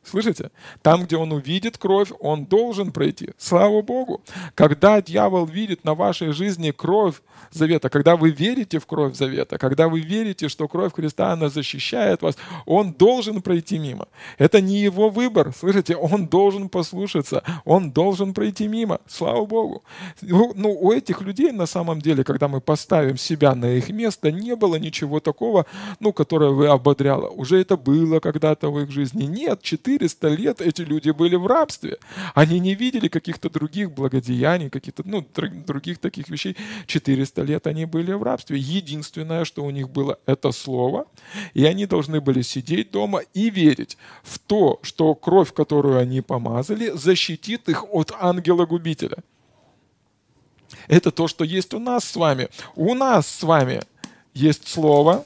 Слышите? 0.05 0.51
Там, 0.81 1.03
где 1.03 1.17
он 1.17 1.31
увидит 1.31 1.77
кровь, 1.77 2.11
он 2.19 2.45
должен 2.45 2.91
пройти. 2.91 3.31
Слава 3.37 3.81
Богу. 3.81 4.21
Когда 4.53 5.01
дьявол 5.01 5.45
видит 5.45 5.83
на 5.83 5.95
вашей 5.95 6.31
жизни 6.31 6.71
кровь 6.71 7.15
завета, 7.51 7.89
когда 7.89 8.15
вы 8.15 8.29
верите 8.29 8.79
в 8.79 8.85
кровь 8.85 9.15
завета, 9.15 9.57
когда 9.57 9.87
вы 9.87 10.01
верите, 10.01 10.47
что 10.47 10.67
кровь 10.67 10.93
Христа, 10.93 11.33
она 11.33 11.49
защищает 11.49 12.21
вас, 12.21 12.37
он 12.65 12.93
должен 12.93 13.41
пройти 13.41 13.79
мимо. 13.79 14.07
Это 14.37 14.61
не 14.61 14.79
его 14.79 15.09
выбор. 15.09 15.53
Слышите? 15.57 15.95
Он 15.95 16.27
должен 16.27 16.69
послушаться. 16.69 17.43
Он 17.65 17.91
должен 17.91 18.33
пройти 18.33 18.67
мимо. 18.67 18.99
Слава 19.07 19.45
Богу. 19.45 19.83
Ну, 20.21 20.53
ну 20.55 20.71
у 20.71 20.91
этих 20.91 21.21
людей 21.21 21.51
на 21.51 21.65
самом 21.65 21.99
деле, 21.99 22.23
когда 22.23 22.47
мы 22.47 22.61
поставим 22.61 23.17
себя 23.17 23.55
на 23.55 23.71
их 23.71 23.89
место, 23.89 24.31
не 24.31 24.55
было 24.55 24.75
ничего 24.75 25.19
такого, 25.19 25.65
ну, 25.99 26.13
которое 26.13 26.51
вы 26.51 26.67
ободряло. 26.67 27.29
Уже 27.29 27.59
это 27.59 27.75
было 27.75 28.19
когда-то 28.19 28.69
в 28.69 28.79
их 28.79 28.91
жизни. 28.91 29.23
Нет, 29.23 29.61
400 29.95 30.27
лет 30.29 30.61
эти 30.61 30.81
люди 30.81 31.11
были 31.11 31.35
в 31.35 31.47
рабстве. 31.47 31.97
Они 32.33 32.59
не 32.59 32.75
видели 32.75 33.07
каких-то 33.07 33.49
других 33.49 33.91
благодеяний, 33.91 34.69
каких-то, 34.69 35.03
ну, 35.05 35.25
других 35.67 35.99
таких 35.99 36.29
вещей. 36.29 36.57
400 36.87 37.41
лет 37.43 37.67
они 37.67 37.85
были 37.85 38.11
в 38.13 38.23
рабстве. 38.23 38.57
Единственное, 38.57 39.45
что 39.45 39.63
у 39.63 39.69
них 39.71 39.89
было, 39.89 40.19
это 40.25 40.51
слово. 40.51 41.05
И 41.53 41.65
они 41.65 41.85
должны 41.85 42.19
были 42.19 42.41
сидеть 42.41 42.91
дома 42.91 43.21
и 43.33 43.49
верить 43.49 43.97
в 44.23 44.39
то, 44.39 44.79
что 44.81 45.15
кровь, 45.15 45.53
которую 45.53 45.97
они 45.99 46.21
помазали, 46.21 46.91
защитит 46.93 47.69
их 47.69 47.85
от 47.93 48.11
ангела-губителя. 48.19 49.17
Это 50.87 51.11
то, 51.11 51.27
что 51.27 51.45
есть 51.45 51.73
у 51.73 51.79
нас 51.79 52.03
с 52.03 52.15
вами. 52.15 52.49
У 52.75 52.93
нас 52.93 53.27
с 53.27 53.43
вами 53.43 53.81
есть 54.33 54.67
слово, 54.67 55.25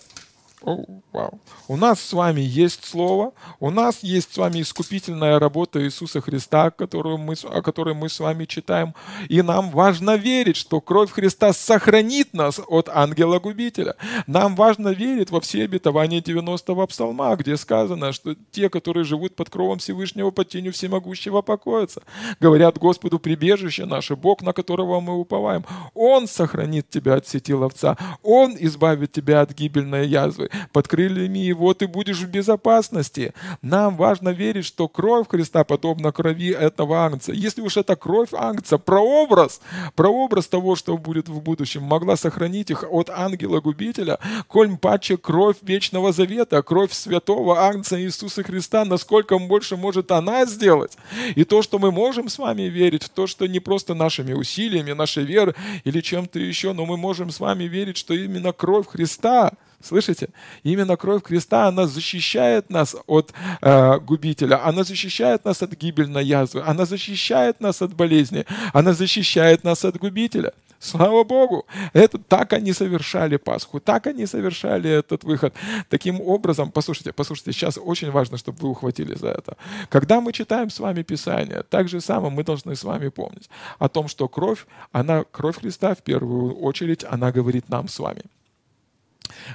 вау. 0.61 1.39
У 1.67 1.77
нас 1.77 2.01
с 2.01 2.13
вами 2.13 2.41
есть 2.41 2.85
Слово, 2.85 3.33
у 3.59 3.69
нас 3.69 4.03
есть 4.03 4.33
с 4.33 4.37
вами 4.37 4.61
искупительная 4.61 5.39
работа 5.39 5.83
Иисуса 5.83 6.21
Христа, 6.21 6.71
которую 6.71 7.17
мы, 7.17 7.35
о 7.43 7.61
которой 7.61 7.93
мы 7.93 8.09
с 8.09 8.19
вами 8.19 8.45
читаем. 8.45 8.93
И 9.29 9.41
нам 9.41 9.69
важно 9.71 10.15
верить, 10.15 10.57
что 10.57 10.81
кровь 10.81 11.11
Христа 11.11 11.53
сохранит 11.53 12.33
нас 12.33 12.59
от 12.67 12.89
ангела-губителя. 12.89 13.95
Нам 14.27 14.55
важно 14.55 14.89
верить 14.89 15.31
во 15.31 15.39
все 15.39 15.63
обетования 15.63 16.21
90-го 16.21 16.87
псалма, 16.87 17.35
где 17.35 17.55
сказано, 17.57 18.11
что 18.11 18.35
те, 18.51 18.69
которые 18.69 19.03
живут 19.03 19.35
под 19.35 19.49
кровом 19.49 19.79
Всевышнего, 19.79 20.31
под 20.31 20.49
тенью 20.49 20.73
всемогущего 20.73 21.41
покоятся. 21.41 22.01
Говорят 22.39 22.77
Господу 22.77 23.19
прибежище 23.19 23.85
наше, 23.85 24.15
Бог, 24.15 24.41
на 24.41 24.53
которого 24.53 24.99
мы 24.99 25.15
уповаем. 25.15 25.65
Он 25.93 26.27
сохранит 26.27 26.89
тебя 26.89 27.15
от 27.15 27.27
сети 27.27 27.53
ловца, 27.53 27.97
Он 28.23 28.55
избавит 28.59 29.11
тебя 29.11 29.41
от 29.41 29.53
гибельной 29.53 30.07
язвы 30.07 30.48
под 30.71 30.87
крыльями 30.87 31.39
Его 31.39 31.73
ты 31.73 31.87
будешь 31.87 32.19
в 32.19 32.29
безопасности. 32.29 33.33
Нам 33.61 33.97
важно 33.97 34.29
верить, 34.29 34.65
что 34.65 34.87
кровь 34.87 35.27
Христа 35.27 35.63
подобна 35.63 36.11
крови 36.11 36.51
этого 36.51 37.05
ангца. 37.05 37.31
Если 37.31 37.61
уж 37.61 37.77
это 37.77 37.95
кровь 37.95 38.33
ангца, 38.33 38.77
прообраз, 38.77 39.61
прообраз 39.95 40.47
того, 40.47 40.75
что 40.75 40.97
будет 40.97 41.29
в 41.29 41.41
будущем, 41.41 41.83
могла 41.83 42.15
сохранить 42.15 42.69
их 42.69 42.83
от 42.89 43.09
ангела-губителя, 43.09 44.19
коль 44.47 44.69
паче 44.77 45.17
кровь 45.17 45.57
вечного 45.61 46.11
завета, 46.11 46.61
кровь 46.61 46.93
святого 46.93 47.67
ангца 47.67 47.99
Иисуса 47.99 48.43
Христа, 48.43 48.85
насколько 48.85 49.37
больше 49.39 49.77
может 49.77 50.11
она 50.11 50.45
сделать. 50.45 50.97
И 51.35 51.43
то, 51.43 51.61
что 51.61 51.79
мы 51.79 51.91
можем 51.91 52.29
с 52.29 52.37
вами 52.37 52.63
верить, 52.63 53.03
в 53.03 53.09
то, 53.09 53.27
что 53.27 53.47
не 53.47 53.59
просто 53.59 53.93
нашими 53.93 54.33
усилиями, 54.33 54.91
нашей 54.91 55.23
веры 55.23 55.55
или 55.83 56.01
чем-то 56.01 56.39
еще, 56.39 56.73
но 56.73 56.85
мы 56.85 56.97
можем 56.97 57.31
с 57.31 57.39
вами 57.39 57.63
верить, 57.63 57.97
что 57.97 58.13
именно 58.13 58.53
кровь 58.53 58.87
Христа– 58.87 59.53
Слышите? 59.81 60.29
Именно 60.63 60.97
кровь 60.97 61.23
креста, 61.23 61.67
она 61.67 61.87
защищает 61.87 62.69
нас 62.69 62.95
от 63.07 63.33
э, 63.61 63.99
губителя, 63.99 64.65
она 64.65 64.83
защищает 64.83 65.45
нас 65.45 65.61
от 65.61 65.71
гибельной 65.71 66.25
язвы, 66.25 66.63
она 66.65 66.85
защищает 66.85 67.61
нас 67.61 67.81
от 67.81 67.93
болезни, 67.93 68.45
она 68.73 68.93
защищает 68.93 69.63
нас 69.63 69.85
от 69.85 69.97
губителя. 69.97 70.53
Слава 70.79 71.23
Богу! 71.25 71.65
Это 71.93 72.17
так 72.17 72.53
они 72.53 72.73
совершали 72.73 73.37
Пасху, 73.37 73.79
так 73.79 74.07
они 74.07 74.25
совершали 74.25 74.89
этот 74.89 75.25
выход. 75.25 75.53
Таким 75.89 76.21
образом, 76.21 76.71
послушайте, 76.71 77.11
послушайте, 77.11 77.51
сейчас 77.51 77.77
очень 77.77 78.11
важно, 78.11 78.37
чтобы 78.37 78.59
вы 78.59 78.69
ухватили 78.69 79.13
за 79.15 79.27
это. 79.27 79.57
Когда 79.89 80.21
мы 80.21 80.31
читаем 80.31 80.69
с 80.69 80.79
вами 80.79 81.03
Писание, 81.03 81.63
так 81.69 81.89
же 81.89 81.99
самое 81.99 82.33
мы 82.33 82.43
должны 82.43 82.75
с 82.75 82.83
вами 82.83 83.09
помнить 83.09 83.49
о 83.77 83.89
том, 83.89 84.07
что 84.07 84.27
кровь, 84.29 84.65
она, 84.93 85.25
кровь 85.31 85.59
Христа 85.59 85.95
в 85.95 86.01
первую 86.01 86.55
очередь, 86.55 87.03
она 87.03 87.31
говорит 87.31 87.69
нам 87.69 87.89
с 87.89 87.99
вами. 87.99 88.23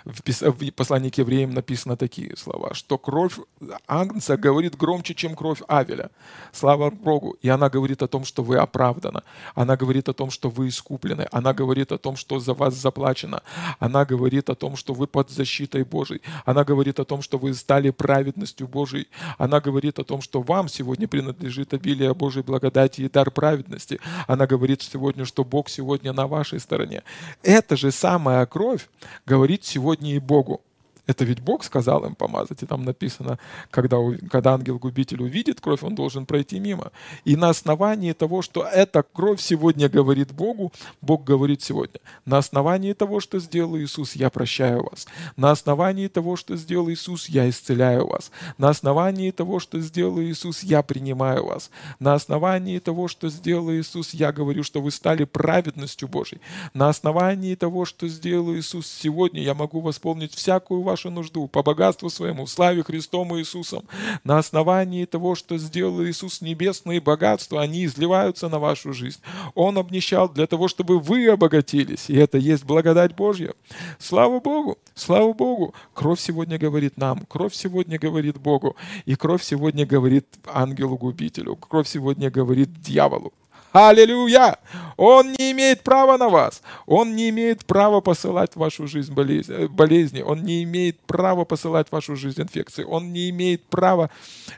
В, 0.04 0.20
в 0.26 0.70
послании 0.72 1.10
к 1.10 1.18
евреям 1.18 1.52
написано 1.52 1.96
такие 1.96 2.36
слова, 2.36 2.74
что 2.74 2.98
кровь 2.98 3.38
Агнца 3.86 4.36
говорит 4.36 4.76
громче, 4.76 5.14
чем 5.14 5.34
кровь 5.34 5.62
Авеля. 5.68 6.10
Слава 6.52 6.90
Богу. 6.90 7.36
И 7.42 7.48
она 7.48 7.68
говорит 7.68 8.02
о 8.02 8.08
том, 8.08 8.24
что 8.24 8.42
вы 8.42 8.56
оправданы. 8.56 9.22
Она 9.54 9.76
говорит 9.76 10.08
о 10.08 10.12
том, 10.12 10.30
что 10.30 10.50
вы 10.50 10.68
искуплены. 10.68 11.26
Она 11.32 11.52
говорит 11.52 11.92
о 11.92 11.98
том, 11.98 12.16
что 12.16 12.38
за 12.38 12.54
вас 12.54 12.74
заплачено. 12.74 13.42
Она 13.78 14.04
говорит 14.04 14.50
о 14.50 14.54
том, 14.54 14.76
что 14.76 14.94
вы 14.94 15.06
под 15.06 15.30
защитой 15.30 15.84
Божией. 15.84 16.22
Она 16.44 16.64
говорит 16.64 17.00
о 17.00 17.04
том, 17.04 17.22
что 17.22 17.38
вы 17.38 17.54
стали 17.54 17.90
праведностью 17.90 18.68
Божией. 18.68 19.08
Она 19.38 19.60
говорит 19.60 19.98
о 19.98 20.04
том, 20.04 20.20
что 20.20 20.42
вам 20.42 20.68
сегодня 20.68 21.08
принадлежит 21.08 21.74
обилие 21.74 22.14
Божьей 22.14 22.42
благодати 22.42 23.02
и 23.02 23.08
дар 23.08 23.30
праведности. 23.30 24.00
Она 24.26 24.46
говорит 24.46 24.82
сегодня, 24.82 25.24
что 25.24 25.44
Бог 25.44 25.68
сегодня 25.68 26.12
на 26.12 26.26
вашей 26.26 26.60
стороне. 26.60 27.02
Эта 27.42 27.76
же 27.76 27.90
самая 27.90 28.46
кровь 28.46 28.88
говорит 29.26 29.64
сегодня 29.74 30.14
и 30.14 30.20
Богу. 30.20 30.62
Это 31.06 31.24
ведь 31.24 31.40
Бог 31.40 31.64
сказал 31.64 32.04
им 32.06 32.14
помазать, 32.14 32.62
и 32.62 32.66
там 32.66 32.84
написано, 32.84 33.38
когда, 33.70 33.98
когда 34.30 34.54
ангел-губитель 34.54 35.22
увидит 35.22 35.60
кровь, 35.60 35.82
он 35.82 35.94
должен 35.94 36.24
пройти 36.24 36.58
мимо. 36.58 36.92
И 37.24 37.36
на 37.36 37.50
основании 37.50 38.12
того, 38.12 38.40
что 38.40 38.64
эта 38.64 39.02
кровь 39.02 39.40
сегодня 39.40 39.88
говорит 39.88 40.32
Богу, 40.32 40.72
Бог 41.02 41.24
говорит 41.24 41.62
сегодня, 41.62 42.00
на 42.24 42.38
основании 42.38 42.94
того, 42.94 43.20
что 43.20 43.38
сделал 43.38 43.76
Иисус, 43.76 44.16
я 44.16 44.30
прощаю 44.30 44.84
вас. 44.84 45.06
На 45.36 45.50
основании 45.50 46.08
того, 46.08 46.36
что 46.36 46.56
сделал 46.56 46.88
Иисус, 46.90 47.28
я 47.28 47.48
исцеляю 47.50 48.06
вас. 48.06 48.30
На 48.56 48.70
основании 48.70 49.30
того, 49.30 49.60
что 49.60 49.80
сделал 49.80 50.20
Иисус, 50.20 50.62
я 50.62 50.82
принимаю 50.82 51.44
вас. 51.46 51.70
На 52.00 52.14
основании 52.14 52.78
того, 52.78 53.08
что 53.08 53.28
сделал 53.28 53.70
Иисус, 53.72 54.14
я 54.14 54.32
говорю, 54.32 54.62
что 54.62 54.80
вы 54.80 54.90
стали 54.90 55.24
праведностью 55.24 56.08
Божьей. 56.08 56.40
На 56.72 56.88
основании 56.88 57.54
того, 57.56 57.84
что 57.84 58.08
сделал 58.08 58.54
Иисус 58.54 58.86
сегодня, 58.86 59.42
я 59.42 59.54
могу 59.54 59.80
восполнить 59.80 60.34
всякую 60.34 60.82
вашу 60.82 60.93
вашу 60.94 61.10
нужду 61.10 61.48
по 61.48 61.64
богатству 61.64 62.08
своему, 62.08 62.44
в 62.44 62.50
славе 62.50 62.84
Христом 62.84 63.36
Иисусом. 63.36 63.82
На 64.22 64.38
основании 64.38 65.06
того, 65.06 65.34
что 65.34 65.58
сделал 65.58 66.04
Иисус 66.04 66.40
небесные 66.40 67.00
богатства, 67.00 67.62
они 67.62 67.84
изливаются 67.84 68.48
на 68.48 68.60
вашу 68.60 68.92
жизнь. 68.92 69.18
Он 69.56 69.76
обнищал 69.76 70.28
для 70.28 70.46
того, 70.46 70.68
чтобы 70.68 71.00
вы 71.00 71.26
обогатились. 71.26 72.08
И 72.08 72.14
это 72.14 72.38
есть 72.38 72.64
благодать 72.64 73.16
Божья. 73.16 73.54
Слава 73.98 74.38
Богу! 74.38 74.78
Слава 74.94 75.32
Богу! 75.32 75.74
Кровь 75.94 76.20
сегодня 76.20 76.58
говорит 76.58 76.96
нам, 76.96 77.26
кровь 77.28 77.54
сегодня 77.54 77.98
говорит 77.98 78.38
Богу, 78.38 78.76
и 79.04 79.16
кровь 79.16 79.42
сегодня 79.42 79.84
говорит 79.84 80.26
ангелу-губителю, 80.46 81.56
кровь 81.56 81.88
сегодня 81.88 82.30
говорит 82.30 82.68
дьяволу. 82.80 83.32
Аллилуйя! 83.74 84.56
Он 84.96 85.32
не 85.32 85.50
имеет 85.50 85.82
права 85.82 86.16
на 86.16 86.28
вас. 86.28 86.62
Он 86.86 87.16
не 87.16 87.30
имеет 87.30 87.64
права 87.64 88.00
посылать 88.00 88.52
в 88.52 88.56
вашу 88.58 88.86
жизнь 88.86 89.12
э, 89.12 89.66
болезни. 89.66 90.22
Он 90.22 90.44
не 90.44 90.62
имеет 90.62 91.00
права 91.00 91.44
посылать 91.44 91.88
в 91.88 91.92
вашу 91.92 92.14
жизнь 92.14 92.40
инфекции. 92.40 92.84
Он 92.84 93.12
не 93.12 93.30
имеет 93.30 93.64
права 93.64 94.10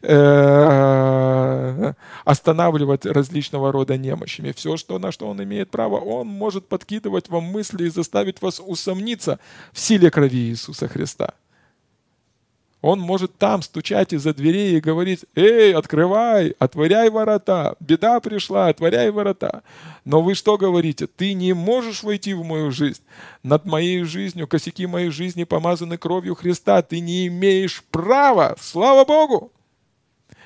э, 0.03 1.93
останавливать 2.27 3.07
различного 3.07 3.73
рода 3.73 3.97
немощами. 3.97 4.53
Все, 4.53 4.77
что, 4.77 4.99
на 4.99 5.11
что 5.13 5.29
он 5.29 5.43
имеет 5.43 5.71
право, 5.71 5.97
он 5.97 6.27
может 6.27 6.69
подкидывать 6.69 7.31
вам 7.31 7.45
мысли 7.45 7.85
и 7.87 7.89
заставить 7.89 8.43
вас 8.43 8.61
усомниться 8.63 9.39
в 9.73 9.81
силе 9.81 10.11
крови 10.11 10.51
Иисуса 10.51 10.89
Христа. 10.89 11.33
Он 12.87 13.01
может 13.01 13.37
там 13.37 13.62
стучать 13.62 14.12
из-за 14.12 14.33
дверей 14.33 14.77
и 14.77 14.81
говорить, 14.81 15.25
«Эй, 15.35 15.75
открывай, 15.75 16.55
отворяй 16.61 17.11
ворота, 17.11 17.75
беда 17.81 18.20
пришла, 18.20 18.68
отворяй 18.68 19.11
ворота». 19.11 19.64
Но 20.05 20.22
вы 20.22 20.37
что 20.37 20.57
говорите? 20.57 21.09
Ты 21.09 21.33
не 21.33 21.53
можешь 21.53 22.05
войти 22.05 22.33
в 22.33 22.44
мою 22.44 22.70
жизнь. 22.70 23.03
Над 23.42 23.64
моей 23.64 24.05
жизнью, 24.05 24.46
косяки 24.46 24.87
моей 24.87 25.11
жизни 25.11 25.42
помазаны 25.42 25.99
кровью 25.99 26.37
Христа. 26.37 26.81
Ты 26.81 27.01
не 27.01 27.27
имеешь 27.27 27.83
права. 27.90 28.55
Слава 28.61 29.05
Богу! 29.05 29.51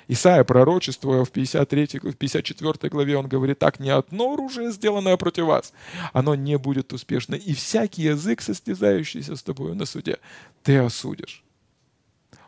Исайя, 0.08 0.42
пророчествуя 0.42 1.24
в, 1.24 1.30
53, 1.30 2.00
в 2.04 2.16
54 2.16 2.88
главе, 2.88 3.18
он 3.18 3.28
говорит 3.28 3.58
так, 3.58 3.80
«Не 3.80 3.90
одно 3.90 4.32
оружие, 4.32 4.72
сделанное 4.72 5.18
против 5.18 5.44
вас, 5.44 5.74
оно 6.14 6.34
не 6.34 6.56
будет 6.56 6.94
успешно, 6.94 7.34
и 7.34 7.52
всякий 7.52 8.04
язык, 8.04 8.40
состязающийся 8.40 9.36
с 9.36 9.42
тобой 9.42 9.74
на 9.74 9.84
суде, 9.84 10.16
ты 10.62 10.78
осудишь». 10.78 11.44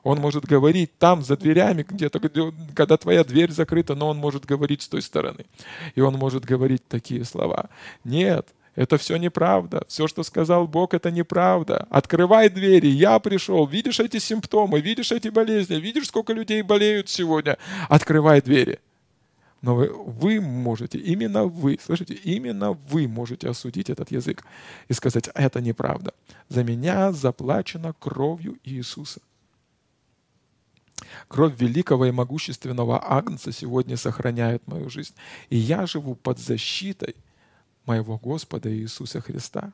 Он 0.03 0.19
может 0.19 0.45
говорить 0.45 0.99
там, 0.99 1.23
за 1.23 1.37
дверями, 1.37 1.87
где-то, 1.89 2.21
когда 2.75 2.97
твоя 2.97 3.23
дверь 3.25 3.53
закрыта, 3.53 3.95
но 3.95 4.09
он 4.09 4.17
может 4.17 4.45
говорить 4.45 4.83
с 4.83 4.89
той 4.89 5.03
стороны. 5.03 5.47
И 5.95 6.01
он 6.01 6.15
может 6.15 6.45
говорить 6.45 6.87
такие 6.89 7.25
слова. 7.25 7.69
Нет, 8.05 8.49
Это 8.75 8.97
все 8.97 9.17
неправда. 9.19 9.85
Все, 9.87 10.09
что 10.09 10.23
сказал 10.23 10.67
Бог, 10.67 10.95
это 10.95 11.11
неправда. 11.11 11.87
Открывай 11.91 12.49
двери. 12.49 12.87
Я 12.87 13.19
пришел. 13.19 13.67
Видишь 13.67 14.01
эти 14.01 14.19
симптомы, 14.19 14.81
видишь 14.81 15.13
эти 15.13 15.29
болезни, 15.29 15.75
видишь, 15.75 16.07
сколько 16.07 16.33
людей 16.33 16.63
болеют 16.63 17.09
сегодня. 17.09 17.59
Открывай 17.91 18.41
двери. 18.41 18.79
Но 19.61 19.77
вы, 19.77 19.89
вы 19.93 20.41
можете, 20.41 20.99
именно 20.99 21.45
вы, 21.45 21.79
слышите, 21.85 22.15
именно 22.15 22.73
вы 22.73 23.07
можете 23.07 23.49
осудить 23.49 23.91
этот 23.91 24.11
язык 24.11 24.43
и 24.89 24.93
сказать, 24.95 25.29
это 25.35 25.61
неправда. 25.61 26.15
За 26.49 26.65
меня 26.65 27.13
заплачено 27.13 27.95
кровью 28.01 28.59
Иисуса. 28.65 29.21
Кровь 31.29 31.61
великого 31.61 32.07
и 32.07 32.11
могущественного 32.11 33.03
Агнца 33.03 33.53
сегодня 33.53 33.97
сохраняет 33.97 34.67
мою 34.67 34.91
жизнь. 34.91 35.15
И 35.51 35.57
я 35.57 35.87
живу 35.87 36.15
под 36.15 36.39
защитой 36.39 37.17
моего 37.87 38.19
Господа 38.19 38.73
Иисуса 38.73 39.21
Христа. 39.21 39.73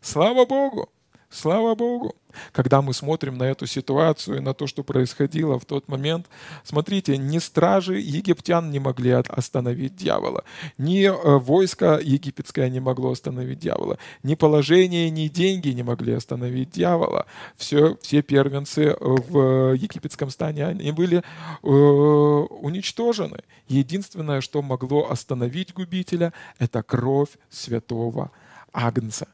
Слава 0.00 0.44
Богу! 0.46 0.90
Слава 1.32 1.74
Богу! 1.74 2.14
Когда 2.52 2.82
мы 2.82 2.92
смотрим 2.92 3.38
на 3.38 3.44
эту 3.44 3.66
ситуацию 3.66 4.36
и 4.36 4.40
на 4.40 4.52
то, 4.52 4.66
что 4.66 4.84
происходило 4.84 5.58
в 5.58 5.64
тот 5.64 5.88
момент, 5.88 6.26
смотрите, 6.62 7.16
ни 7.16 7.38
стражи 7.38 7.98
египтян 7.98 8.70
не 8.70 8.78
могли 8.78 9.12
остановить 9.12 9.96
дьявола, 9.96 10.44
ни 10.76 11.06
э, 11.06 11.38
войско 11.38 11.98
египетское 12.02 12.68
не 12.68 12.80
могло 12.80 13.12
остановить 13.12 13.60
дьявола, 13.60 13.98
ни 14.22 14.34
положение, 14.34 15.08
ни 15.08 15.28
деньги 15.28 15.70
не 15.70 15.82
могли 15.82 16.12
остановить 16.12 16.70
дьявола. 16.70 17.24
Все, 17.56 17.96
все 18.02 18.20
первенцы 18.20 18.88
э, 18.88 18.94
в 19.00 19.74
египетском 19.74 20.28
стане, 20.28 20.66
они 20.66 20.92
были 20.92 21.18
э, 21.18 21.66
уничтожены. 21.66 23.38
Единственное, 23.68 24.42
что 24.42 24.60
могло 24.60 25.10
остановить 25.10 25.72
губителя, 25.72 26.34
это 26.58 26.82
кровь 26.82 27.30
святого 27.48 28.30
Агнца. 28.74 29.28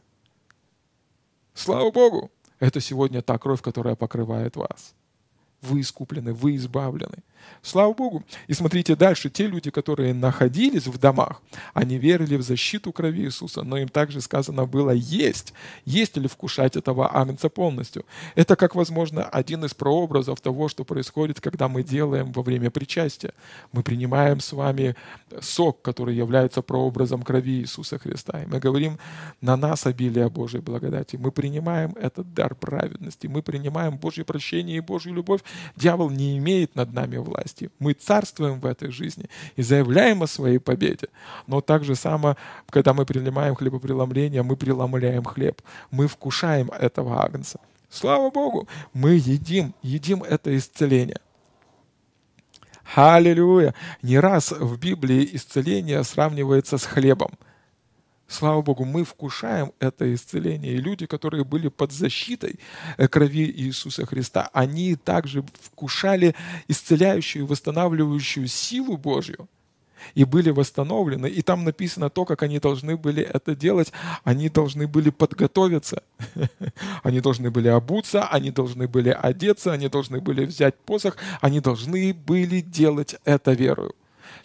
Слава 1.59 1.91
Богу! 1.91 2.31
Это 2.61 2.81
сегодня 2.81 3.21
та 3.21 3.37
кровь, 3.37 3.61
которая 3.63 3.97
покрывает 3.97 4.55
вас. 4.55 4.95
Вы 5.61 5.81
искуплены, 5.81 6.33
вы 6.33 6.55
избавлены. 6.55 7.25
Слава 7.63 7.93
Богу. 7.93 8.23
И 8.47 8.55
смотрите 8.55 8.97
дальше. 8.97 9.31
Те 9.31 9.47
люди, 9.47 9.71
которые 9.71 10.15
находились 10.15 10.87
в 10.87 10.99
домах, 10.99 11.43
они 11.75 11.99
верили 11.99 12.37
в 12.37 12.43
защиту 12.43 12.93
крови 12.93 13.25
Иисуса, 13.25 13.63
но 13.63 13.77
им 13.79 13.89
также 13.89 14.21
сказано 14.21 14.67
было 14.67 14.91
есть, 14.91 15.53
есть 15.85 16.17
или 16.17 16.27
вкушать 16.27 16.77
этого 16.77 17.15
агнца 17.15 17.49
полностью. 17.49 18.05
Это, 18.35 18.57
как 18.57 18.75
возможно, 18.75 19.25
один 19.25 19.65
из 19.65 19.75
прообразов 19.75 20.41
того, 20.41 20.69
что 20.69 20.85
происходит, 20.85 21.41
когда 21.41 21.69
мы 21.69 21.83
делаем 21.83 22.33
во 22.33 22.43
время 22.43 22.71
причастия. 22.71 23.33
Мы 23.73 23.83
принимаем 23.83 24.41
с 24.41 24.53
вами 24.53 24.95
сок, 25.41 25.83
который 25.83 26.15
является 26.15 26.63
прообразом 26.63 27.23
крови 27.23 27.61
Иисуса 27.61 27.99
Христа. 27.99 28.43
И 28.43 28.47
мы 28.47 28.61
говорим, 28.61 28.99
на 29.41 29.57
нас 29.57 29.87
обилие 29.87 30.29
Божьей 30.29 30.61
благодати. 30.61 31.17
Мы 31.17 31.33
принимаем 31.33 31.93
этот 32.01 32.33
дар 32.35 32.55
праведности, 32.55 33.27
мы 33.27 33.43
принимаем 33.43 33.99
Божье 33.99 34.25
прощение 34.25 34.77
и 34.77 34.81
Божью 34.81 35.15
любовь. 35.15 35.41
Дьявол 35.77 36.11
не 36.11 36.39
имеет 36.39 36.75
над 36.75 36.93
нами 36.93 37.17
власти. 37.29 37.71
Мы 37.79 37.93
царствуем 37.93 38.61
в 38.61 38.67
этой 38.67 38.91
жизни 38.91 39.27
и 39.57 39.63
заявляем 39.63 40.23
о 40.23 40.27
своей 40.27 40.59
победе. 40.59 41.09
Но 41.47 41.61
так 41.61 41.85
же 41.85 41.95
само, 41.95 42.37
когда 42.71 42.93
мы 42.95 43.07
принимаем 43.07 43.55
хлебопреломление, 43.55 44.43
мы 44.43 44.57
преломляем 44.57 45.25
хлеб. 45.25 45.63
Мы 45.91 46.07
вкушаем 46.07 46.71
этого 46.71 47.23
агнца. 47.23 47.61
Слава 47.91 48.31
Богу, 48.31 48.69
мы 48.93 49.13
едим, 49.13 49.75
едим 49.83 50.23
это 50.23 50.57
исцеление. 50.57 51.21
Аллилуйя! 52.95 53.75
Не 54.03 54.19
раз 54.19 54.51
в 54.51 54.79
Библии 54.79 55.29
исцеление 55.33 56.03
сравнивается 56.05 56.79
с 56.79 56.85
хлебом– 56.85 57.33
Слава 58.29 58.61
Богу, 58.61 58.85
мы 58.85 59.05
вкушаем 59.05 59.73
это 59.81 60.15
исцеление. 60.15 60.75
И 60.75 60.77
люди, 60.77 61.07
которые 61.07 61.45
были 61.45 61.69
под 61.69 61.93
защитой 61.93 62.61
э, 62.99 63.09
крови 63.09 63.51
Иисуса 63.51 64.05
Христа, 64.05 64.51
они 64.53 64.97
также 64.97 65.43
вкушали 65.63 66.35
исцеляющую, 66.69 67.47
восстанавливающую 67.47 68.47
силу 68.47 68.99
Божью 68.99 69.49
и 70.15 70.25
были 70.25 70.51
восстановлены. 70.51 71.27
И 71.27 71.41
там 71.41 71.65
написано 71.65 72.11
то, 72.11 72.27
как 72.27 72.43
они 72.43 72.59
должны 72.59 72.99
были 72.99 73.23
это 73.23 73.57
делать. 73.57 73.93
Они 74.25 74.51
должны 74.51 74.87
были 74.87 75.09
подготовиться. 75.09 76.03
Они 77.03 77.21
должны 77.21 77.51
были 77.51 77.69
обуться, 77.69 78.27
они 78.29 78.51
должны 78.51 78.87
были 78.89 79.11
одеться, 79.11 79.73
они 79.73 79.89
должны 79.89 80.21
были 80.21 80.45
взять 80.45 80.77
посох, 80.77 81.17
они 81.41 81.61
должны 81.61 82.13
были 82.13 82.61
делать 82.61 83.17
это 83.25 83.53
верою. 83.53 83.95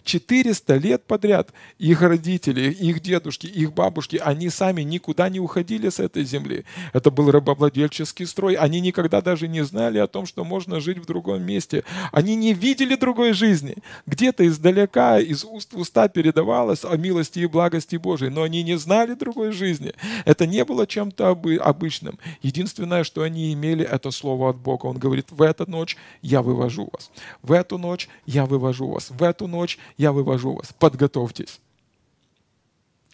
400 0.04 0.76
лет 0.76 1.04
подряд 1.04 1.52
их 1.78 2.02
родители, 2.02 2.70
их 2.70 3.00
дедушки, 3.00 3.46
их 3.46 3.72
бабушки, 3.72 4.20
они 4.22 4.48
сами 4.50 4.82
никуда 4.82 5.28
не 5.28 5.40
уходили 5.40 5.88
с 5.88 6.00
этой 6.00 6.24
земли. 6.24 6.64
Это 6.92 7.10
был 7.10 7.30
рабовладельческий 7.30 8.26
строй. 8.26 8.54
Они 8.54 8.80
никогда 8.80 9.20
даже 9.20 9.48
не 9.48 9.64
знали 9.64 9.98
о 9.98 10.06
том, 10.06 10.26
что 10.26 10.44
можно 10.44 10.80
жить 10.80 10.98
в 10.98 11.06
другом 11.06 11.42
месте. 11.42 11.84
Они 12.12 12.36
не 12.36 12.52
видели 12.54 12.94
другой 12.96 13.32
жизни. 13.32 13.76
Где-то 14.06 14.46
издалека, 14.46 15.18
из 15.18 15.44
уст 15.44 15.72
в 15.72 15.78
уста 15.78 16.08
передавалось 16.08 16.84
о 16.84 16.96
милости 16.96 17.40
и 17.40 17.46
благости 17.46 17.96
Божией, 17.96 18.30
но 18.30 18.42
они 18.42 18.62
не 18.62 18.78
знали 18.78 19.14
другой 19.14 19.52
жизни. 19.52 19.92
Это 20.24 20.46
не 20.46 20.64
было 20.64 20.86
чем-то 20.86 21.30
обычным. 21.60 22.18
Единственное, 22.42 23.04
что 23.04 23.22
они 23.22 23.52
имели, 23.52 23.84
это 23.84 24.10
слово 24.10 24.50
от 24.50 24.56
Бога. 24.56 24.86
Он 24.86 24.98
говорит, 24.98 25.26
в 25.30 25.42
эту 25.42 25.70
ночь 25.70 25.96
я 26.22 26.42
вывожу 26.42 26.88
вас. 26.92 27.10
В 27.42 27.52
эту 27.52 27.78
ночь 27.78 28.08
я 28.26 28.46
вывожу 28.46 28.88
вас. 28.88 29.10
В 29.10 29.22
эту 29.22 29.46
ночь 29.46 29.73
я 29.96 30.12
вывожу 30.12 30.54
вас. 30.54 30.74
Подготовьтесь. 30.78 31.60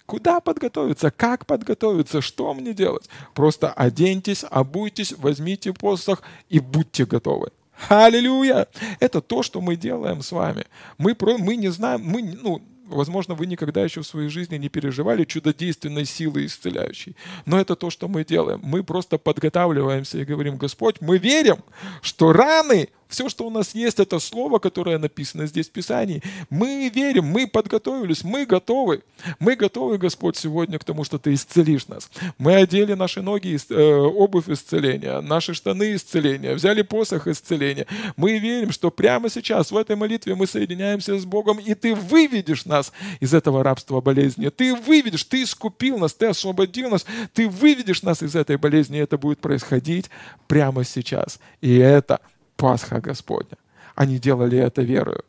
Куда 0.07 0.41
подготовиться? 0.41 1.13
Как 1.13 1.47
подготовиться? 1.47 2.21
Что 2.21 2.53
мне 2.53 2.75
делать? 2.75 3.09
Просто 3.33 3.73
оденьтесь, 3.73 4.45
обуйтесь, 4.51 5.13
возьмите 5.13 5.73
посох 5.73 6.23
и 6.49 6.59
будьте 6.59 7.07
готовы. 7.07 7.51
Аллилуйя! 7.89 8.67
Это 8.99 9.21
то, 9.21 9.45
что 9.45 9.61
мы 9.61 9.77
делаем 9.77 10.23
с 10.23 10.33
вами. 10.33 10.65
Мы, 10.99 11.15
про, 11.15 11.39
мы 11.39 11.55
не 11.55 11.69
знаем, 11.69 12.03
мы, 12.03 12.23
ну, 12.23 12.61
возможно, 12.87 13.35
вы 13.35 13.47
никогда 13.47 13.83
еще 13.83 14.03
в 14.03 14.07
своей 14.07 14.29
жизни 14.29 14.57
не 14.57 14.69
переживали 14.69 15.25
чудодейственной 15.25 16.05
силы 16.05 16.47
исцеляющей. 16.47 17.17
Но 17.47 17.61
это 17.61 17.77
то, 17.77 17.89
что 17.91 18.09
мы 18.09 18.25
делаем. 18.25 18.61
Мы 18.63 18.83
просто 18.83 19.17
подготавливаемся 19.17 20.19
и 20.19 20.25
говорим, 20.25 20.57
Господь, 20.57 21.01
мы 21.01 21.19
верим, 21.19 21.59
что 22.03 22.33
раны 22.33 22.89
все, 23.11 23.29
что 23.29 23.47
у 23.47 23.51
нас 23.51 23.75
есть, 23.75 23.99
это 24.01 24.19
слово, 24.21 24.59
которое 24.59 24.97
написано 24.99 25.47
здесь 25.47 25.69
в 25.69 25.73
Писании. 25.73 26.23
Мы 26.49 26.89
верим, 26.95 27.25
мы 27.27 27.47
подготовились, 27.47 28.25
мы 28.25 28.47
готовы. 28.47 29.03
Мы 29.41 29.57
готовы, 29.57 29.99
Господь, 29.99 30.37
сегодня 30.37 30.79
к 30.79 30.85
тому, 30.85 31.05
что 31.05 31.19
Ты 31.19 31.35
исцелишь 31.35 31.89
нас. 31.89 32.09
Мы 32.39 32.55
одели 32.55 32.95
наши 32.95 33.21
ноги, 33.21 33.59
э, 33.69 33.93
обувь 33.99 34.49
исцеления, 34.49 35.21
наши 35.21 35.55
штаны 35.55 35.95
исцеления, 35.97 36.55
взяли 36.55 36.83
посох 36.83 37.27
исцеления. 37.27 37.87
Мы 38.17 38.39
верим, 38.39 38.71
что 38.71 38.91
прямо 38.91 39.29
сейчас 39.29 39.73
в 39.73 39.77
этой 39.77 39.97
молитве 39.97 40.37
мы 40.37 40.47
соединяемся 40.47 41.19
с 41.19 41.25
Богом, 41.25 41.59
и 41.59 41.75
Ты 41.75 41.95
выведешь 41.95 42.65
нас 42.65 42.93
из 43.19 43.35
этого 43.35 43.65
рабства 43.65 44.01
болезни. 44.01 44.49
Ты 44.49 44.75
выведешь, 44.75 45.25
Ты 45.25 45.43
искупил 45.43 45.99
нас, 45.99 46.15
Ты 46.15 46.27
освободил 46.27 46.91
нас, 46.91 47.05
Ты 47.35 47.49
выведешь 47.49 48.03
нас 48.03 48.23
из 48.23 48.37
этой 48.37 48.57
болезни, 48.57 48.99
и 48.99 49.03
это 49.03 49.19
будет 49.19 49.41
происходить 49.41 50.11
прямо 50.47 50.85
сейчас. 50.85 51.41
И 51.61 51.77
это 51.77 52.21
Пасха 52.61 53.01
Господня. 53.01 53.57
Они 53.95 54.19
делали 54.19 54.59
это 54.59 54.83
верою. 54.83 55.25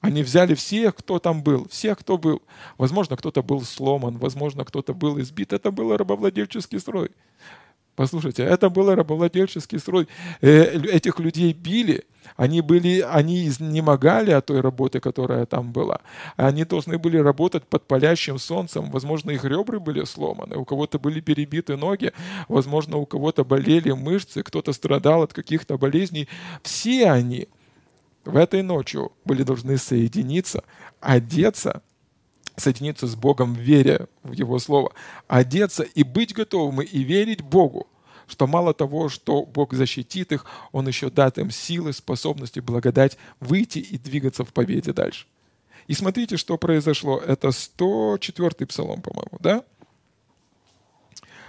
Они 0.00 0.22
взяли 0.22 0.54
всех, 0.54 0.96
кто 0.96 1.18
там 1.18 1.42
был, 1.42 1.66
всех, 1.68 1.98
кто 2.00 2.18
был. 2.18 2.42
Возможно, 2.76 3.16
кто-то 3.16 3.42
был 3.42 3.62
сломан, 3.62 4.18
возможно, 4.18 4.64
кто-то 4.64 4.92
был 4.92 5.18
избит. 5.20 5.52
Это 5.52 5.70
был 5.70 5.96
рабовладельческий 5.96 6.78
строй. 6.78 7.10
Послушайте, 7.96 8.42
это 8.42 8.70
был 8.70 8.92
рабовладельческий 8.92 9.78
строй. 9.78 10.08
Э, 10.40 10.78
этих 10.80 11.20
людей 11.20 11.52
били, 11.52 12.04
они, 12.36 12.60
были, 12.60 13.00
они 13.00 13.46
изнемогали 13.46 14.32
от 14.32 14.46
той 14.46 14.60
работы, 14.60 14.98
которая 14.98 15.46
там 15.46 15.72
была. 15.72 16.00
Они 16.36 16.64
должны 16.64 16.98
были 16.98 17.18
работать 17.18 17.64
под 17.64 17.86
палящим 17.86 18.38
солнцем. 18.38 18.90
Возможно, 18.90 19.30
их 19.30 19.44
ребры 19.44 19.78
были 19.78 20.04
сломаны, 20.04 20.56
у 20.56 20.64
кого-то 20.64 20.98
были 20.98 21.20
перебиты 21.20 21.76
ноги, 21.76 22.12
возможно, 22.48 22.96
у 22.96 23.06
кого-то 23.06 23.44
болели 23.44 23.92
мышцы, 23.92 24.42
кто-то 24.42 24.72
страдал 24.72 25.22
от 25.22 25.32
каких-то 25.32 25.78
болезней. 25.78 26.28
Все 26.62 27.10
они 27.10 27.48
в 28.24 28.36
этой 28.36 28.62
ночью 28.62 29.12
были 29.24 29.44
должны 29.44 29.78
соединиться, 29.78 30.64
одеться, 31.00 31.82
соединиться 32.56 33.06
с 33.06 33.14
Богом 33.14 33.54
в 33.54 33.58
вере 33.58 34.06
в 34.22 34.32
Его 34.32 34.58
Слово, 34.58 34.92
одеться 35.28 35.82
и 35.82 36.02
быть 36.02 36.34
готовыми 36.34 36.84
и 36.84 37.02
верить 37.02 37.42
Богу, 37.42 37.86
что 38.26 38.46
мало 38.46 38.74
того, 38.74 39.08
что 39.08 39.44
Бог 39.44 39.74
защитит 39.74 40.32
их, 40.32 40.46
Он 40.72 40.86
еще 40.86 41.10
даст 41.10 41.38
им 41.38 41.50
силы, 41.50 41.92
способности, 41.92 42.60
благодать 42.60 43.18
выйти 43.40 43.78
и 43.78 43.98
двигаться 43.98 44.44
в 44.44 44.52
победе 44.52 44.92
дальше. 44.92 45.26
И 45.86 45.94
смотрите, 45.94 46.36
что 46.36 46.56
произошло. 46.56 47.18
Это 47.18 47.48
104-й 47.48 48.66
псалом, 48.66 49.02
по-моему, 49.02 49.38
да? 49.40 49.62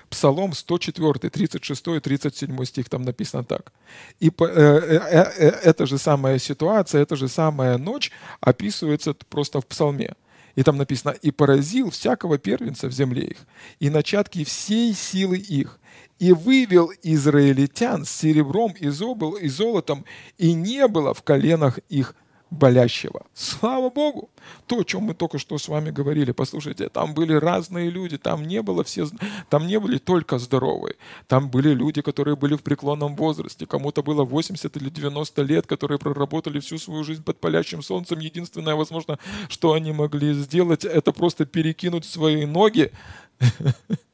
Псалом 0.10 0.54
104, 0.54 1.30
36 1.30 1.88
и 1.88 2.00
37 2.00 2.66
стих, 2.66 2.90
там 2.90 3.02
написано 3.02 3.44
так. 3.44 3.72
И 4.20 4.28
э, 4.28 4.32
э, 4.46 5.00
э, 5.38 5.50
эта 5.64 5.86
же 5.86 5.98
самая 5.98 6.38
ситуация, 6.38 7.02
эта 7.02 7.16
же 7.16 7.28
самая 7.28 7.78
ночь 7.78 8.12
описывается 8.40 9.14
просто 9.30 9.62
в 9.62 9.66
псалме. 9.66 10.16
И 10.56 10.64
там 10.64 10.78
написано, 10.78 11.12
и 11.12 11.32
поразил 11.32 11.90
всякого 11.90 12.38
первенца 12.38 12.88
в 12.88 12.92
земле 12.92 13.24
их, 13.24 13.38
и 13.80 13.90
начатки 13.90 14.44
всей 14.44 14.94
силы 14.94 15.38
их, 15.38 15.80
и 16.18 16.32
вывел 16.32 16.92
израильтян 17.04 18.06
с 18.06 18.10
серебром 18.10 18.74
и 18.80 18.88
и 19.36 19.48
золотом, 19.50 20.06
и 20.38 20.54
не 20.54 20.88
было 20.88 21.14
в 21.14 21.24
коленах 21.24 21.80
их 21.90 22.16
болящего. 22.52 23.26
Слава 23.34 23.90
Богу! 23.90 24.30
То, 24.68 24.80
о 24.80 24.84
чем 24.84 25.04
мы 25.04 25.14
только 25.14 25.40
что 25.40 25.58
с 25.58 25.68
вами 25.68 25.92
говорили, 25.92 26.32
послушайте, 26.32 26.90
там 26.90 27.14
были 27.14 27.34
разные 27.34 27.90
люди, 27.90 28.18
там 28.18 28.48
не 28.48 28.62
было 28.62 28.84
все, 28.84 29.08
там 29.50 29.68
не 29.68 29.80
были 29.80 29.98
только 29.98 30.40
здоровые, 30.40 30.96
там 31.28 31.50
были 31.50 31.74
люди, 31.74 32.02
которые 32.02 32.36
были 32.36 32.56
в 32.56 32.64
преклонном 32.64 33.16
возрасте, 33.16 33.66
кому-то 33.66 34.04
было 34.04 34.24
80 34.24 34.78
или 34.78 34.90
90 34.90 35.42
лет, 35.44 35.68
которые 35.68 35.98
проработали 35.98 36.60
всю 36.60 36.78
свою 36.78 37.04
жизнь 37.04 37.24
под 37.24 37.40
палящим 37.40 37.82
солнцем. 37.82 38.20
Единственное, 38.20 38.76
возможно, 38.76 39.20
что 39.50 39.74
они 39.74 39.92
могли 39.92 40.34
сделать, 40.34 40.86
это 40.86 41.12
просто 41.12 41.46
перекинуть 41.46 42.06
свои 42.06 42.46
ноги 42.46 42.92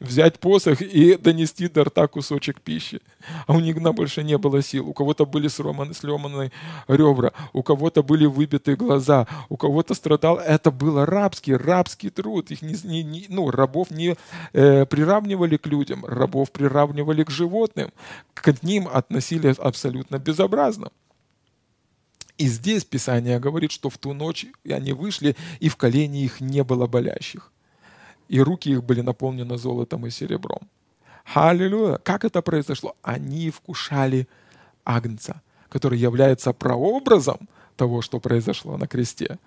взять 0.00 0.38
посох 0.38 0.80
и 0.80 1.16
донести 1.16 1.68
до 1.68 1.84
рта 1.84 2.06
кусочек 2.06 2.60
пищи. 2.60 3.00
А 3.46 3.52
у 3.52 3.60
Нигна 3.60 3.92
больше 3.92 4.22
не 4.22 4.38
было 4.38 4.62
сил. 4.62 4.88
У 4.88 4.92
кого-то 4.92 5.26
были 5.26 5.48
сломаны, 5.48 5.94
сломаны 5.94 6.52
ребра, 6.86 7.32
у 7.52 7.62
кого-то 7.62 8.02
были 8.02 8.26
выбиты 8.26 8.76
глаза, 8.76 9.26
у 9.48 9.56
кого-то 9.56 9.94
страдал. 9.94 10.38
Это 10.38 10.70
был 10.70 11.04
рабский, 11.04 11.56
рабский 11.56 12.10
труд. 12.10 12.50
Их 12.50 12.62
не, 12.62 12.76
не, 12.84 13.02
не, 13.02 13.26
ну, 13.28 13.50
рабов 13.50 13.90
не 13.90 14.16
э, 14.52 14.86
приравнивали 14.86 15.56
к 15.56 15.66
людям, 15.66 16.04
рабов 16.04 16.52
приравнивали 16.52 17.24
к 17.24 17.30
животным. 17.30 17.92
К 18.34 18.54
ним 18.62 18.88
относились 18.88 19.58
абсолютно 19.58 20.18
безобразно. 20.18 20.90
И 22.36 22.46
здесь 22.46 22.84
Писание 22.84 23.40
говорит, 23.40 23.72
что 23.72 23.90
в 23.90 23.98
ту 23.98 24.12
ночь 24.12 24.46
они 24.70 24.92
вышли, 24.92 25.34
и 25.58 25.68
в 25.68 25.76
колене 25.76 26.22
их 26.22 26.40
не 26.40 26.62
было 26.62 26.86
болящих 26.86 27.50
и 28.28 28.40
руки 28.40 28.70
их 28.70 28.84
были 28.84 29.00
наполнены 29.00 29.58
золотом 29.58 30.06
и 30.06 30.10
серебром. 30.10 30.60
Аллилуйя! 31.34 31.98
Как 31.98 32.24
это 32.24 32.42
произошло? 32.42 32.96
Они 33.02 33.50
вкушали 33.50 34.28
Агнца, 34.84 35.42
который 35.68 35.98
является 35.98 36.52
прообразом 36.52 37.48
того, 37.76 38.02
что 38.02 38.20
произошло 38.20 38.76
на 38.76 38.86
кресте. 38.86 39.38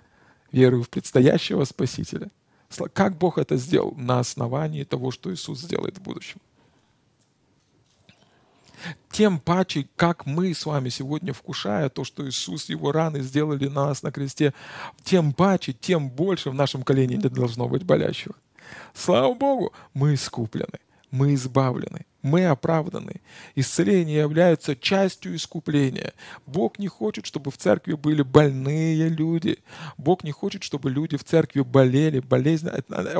Верую 0.52 0.84
в 0.84 0.89
предстоящего 0.89 1.63
Спасителя. 1.63 2.30
Как 2.94 3.17
Бог 3.17 3.38
это 3.38 3.58
сделал? 3.58 3.94
На 3.98 4.20
основании 4.20 4.84
того, 4.84 5.12
что 5.12 5.34
Иисус 5.34 5.60
сделает 5.60 5.98
в 5.98 6.02
будущем. 6.02 6.39
Тем 9.12 9.39
паче, 9.39 9.88
как 9.96 10.26
мы 10.26 10.54
с 10.54 10.65
вами 10.65 10.89
сегодня, 10.89 11.34
вкушая 11.34 11.89
то, 11.89 12.04
что 12.04 12.28
Иисус, 12.28 12.70
Его 12.70 12.91
раны 12.91 13.22
сделали 13.22 13.67
на 13.67 13.88
нас 13.88 14.04
на 14.04 14.12
кресте, 14.12 14.54
тем 15.04 15.34
паче, 15.34 15.74
тем 15.74 16.10
больше 16.10 16.50
в 16.50 16.54
нашем 16.54 16.84
колене 16.84 17.17
не 17.17 17.30
должно 17.30 17.67
быть 17.67 17.84
болящих. 17.84 18.32
Слава 18.93 19.34
Богу, 19.34 19.73
мы 19.93 20.13
искуплены, 20.13 20.79
мы 21.12 21.34
избавлены, 21.34 22.05
мы 22.21 22.45
оправданы. 22.45 23.21
Исцеление 23.55 24.19
является 24.19 24.75
частью 24.75 25.36
искупления. 25.36 26.13
Бог 26.45 26.79
не 26.79 26.88
хочет, 26.88 27.25
чтобы 27.25 27.51
в 27.51 27.57
церкви 27.57 27.93
были 27.93 28.21
больные 28.21 29.10
люди. 29.10 29.60
Бог 29.97 30.23
не 30.23 30.31
хочет, 30.31 30.63
чтобы 30.63 30.89
люди 30.89 31.17
в 31.17 31.23
церкви 31.23 31.62
болели. 31.62 32.19
Болезнь... 32.19 32.69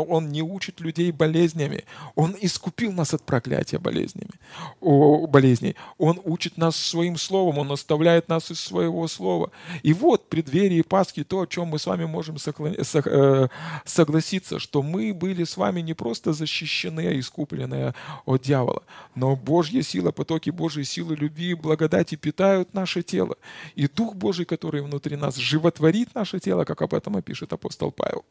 Он 0.08 0.30
не 0.30 0.42
учит 0.42 0.80
людей 0.80 1.12
болезнями. 1.12 1.86
Он 2.16 2.36
искупил 2.40 2.92
нас 2.92 3.14
от 3.14 3.24
проклятия 3.24 3.80
болезнями, 3.80 4.32
о, 4.80 5.28
болезней. 5.28 5.76
Он 5.98 6.20
учит 6.24 6.58
нас 6.58 6.76
своим 6.76 7.18
словом. 7.18 7.58
Он 7.58 7.72
оставляет 7.72 8.30
нас 8.30 8.52
из 8.52 8.60
своего 8.60 9.08
слова. 9.08 9.52
И 9.84 9.94
вот 9.94 10.24
в 10.24 10.28
преддверии 10.28 10.82
Пасхи 10.82 11.24
то, 11.24 11.42
о 11.42 11.48
чем 11.48 11.68
мы 11.68 11.80
с 11.80 11.86
вами 11.86 12.06
можем 12.06 12.38
э, 12.38 13.48
согласиться, 13.86 14.60
что 14.60 14.82
мы 14.82 15.14
были 15.14 15.44
с 15.44 15.58
вами 15.58 15.82
не 15.82 15.94
просто 15.94 16.34
защищены, 16.34 17.08
а 17.08 17.20
искуплены 17.20 17.94
от 18.26 18.42
дьявола, 18.42 18.84
но 19.16 19.36
Божья 19.36 19.82
сила, 19.82 20.12
потоки 20.12 20.50
Божьей 20.50 20.84
силы, 20.84 21.16
любви 21.16 21.52
и 21.52 21.54
благодати 21.54 22.16
питают 22.16 22.74
наше 22.74 23.04
тело. 23.04 23.38
И 23.76 23.88
Дух 23.88 24.16
Божий, 24.16 24.46
который 24.46 24.82
внутри 24.82 25.16
нас, 25.16 25.36
животворит 25.36 26.16
наше 26.16 26.40
тело, 26.40 26.64
как 26.64 26.82
об 26.82 26.94
этом 26.94 27.18
опишет 27.18 27.54
апостол 27.54 27.92
Павел. 27.92 28.26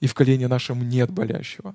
И 0.00 0.06
в 0.06 0.14
колене 0.14 0.48
нашем 0.48 0.88
нет 0.88 1.10
болящего. 1.10 1.74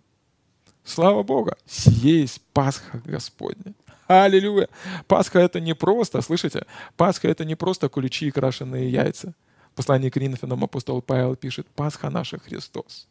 Слава 0.84 1.24
Богу! 1.24 1.52
Сие 1.66 2.22
есть 2.22 2.42
Пасха 2.54 3.02
Господня. 3.06 3.74
Аллилуйя! 4.08 4.68
Пасха 5.08 5.40
это 5.40 5.60
не 5.60 5.76
просто, 5.76 6.22
слышите? 6.22 6.66
Пасха 6.98 7.28
это 7.28 7.46
не 7.46 7.56
просто 7.56 7.88
куличи 7.88 8.28
и 8.28 8.32
крашеные 8.32 8.92
яйца. 8.92 9.34
В 9.72 9.76
послании 9.76 10.10
к 10.10 10.14
Коринфянам 10.16 10.64
апостол 10.64 11.02
Павел 11.02 11.36
пишет, 11.36 11.68
Пасха 11.76 12.10
наша 12.10 12.40
Христос. 12.40 13.08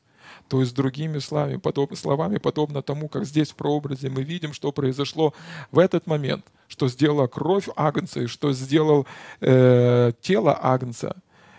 То 0.48 0.60
есть, 0.60 0.74
другими 0.74 1.18
словами, 1.18 1.56
подоб, 1.56 1.96
словами, 1.96 2.38
подобно 2.38 2.82
тому, 2.82 3.08
как 3.08 3.24
здесь 3.24 3.50
в 3.50 3.54
прообразе 3.54 4.10
мы 4.10 4.22
видим, 4.22 4.52
что 4.52 4.72
произошло 4.72 5.34
в 5.70 5.78
этот 5.78 6.06
момент, 6.06 6.44
что 6.68 6.88
сделала 6.88 7.26
кровь 7.26 7.68
Агнца 7.76 8.20
и 8.20 8.26
что 8.26 8.52
сделал 8.52 9.06
э, 9.40 10.12
тело 10.20 10.58
Агнца, 10.62 11.16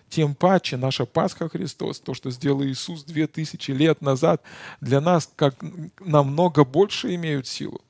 тем 0.09 0.35
паче 0.35 0.77
наша 0.77 1.05
Пасха 1.05 1.49
Христос, 1.49 1.99
то, 1.99 2.13
что 2.13 2.31
сделал 2.31 2.63
Иисус 2.63 3.03
две 3.03 3.27
тысячи 3.27 3.71
лет 3.71 4.01
назад, 4.01 4.41
для 4.81 4.99
нас 5.01 5.31
как 5.35 5.55
намного 5.99 6.65
больше 6.65 7.15
имеют 7.15 7.47
силу. 7.47 7.81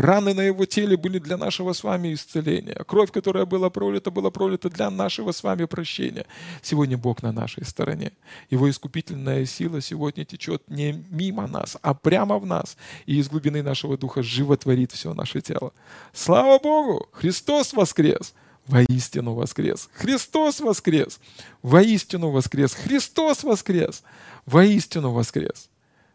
Раны 0.00 0.32
на 0.32 0.40
его 0.40 0.64
теле 0.64 0.96
были 0.96 1.18
для 1.18 1.36
нашего 1.36 1.74
с 1.74 1.84
вами 1.84 2.14
исцеления. 2.14 2.84
Кровь, 2.86 3.12
которая 3.12 3.44
была 3.44 3.68
пролита, 3.68 4.10
была 4.10 4.30
пролита 4.30 4.70
для 4.70 4.88
нашего 4.88 5.32
с 5.32 5.42
вами 5.42 5.66
прощения. 5.66 6.24
Сегодня 6.62 6.96
Бог 6.96 7.22
на 7.22 7.32
нашей 7.32 7.66
стороне. 7.66 8.12
Его 8.48 8.70
искупительная 8.70 9.44
сила 9.44 9.82
сегодня 9.82 10.24
течет 10.24 10.62
не 10.68 11.04
мимо 11.10 11.46
нас, 11.46 11.76
а 11.82 11.92
прямо 11.92 12.38
в 12.38 12.46
нас. 12.46 12.78
И 13.04 13.18
из 13.18 13.28
глубины 13.28 13.62
нашего 13.62 13.98
духа 13.98 14.22
животворит 14.22 14.90
все 14.90 15.12
наше 15.12 15.42
тело. 15.42 15.74
Слава 16.14 16.58
Богу! 16.58 17.06
Христос 17.12 17.74
воскрес! 17.74 18.32
Воистину 18.68 19.34
воскрес! 19.34 19.90
Христос 19.92 20.60
воскрес! 20.60 21.20
Воистину 21.60 22.30
воскрес! 22.30 22.72
Христос 22.72 23.44
воскрес! 23.44 24.02
Воистину 24.46 25.10
воскрес! 25.10 25.68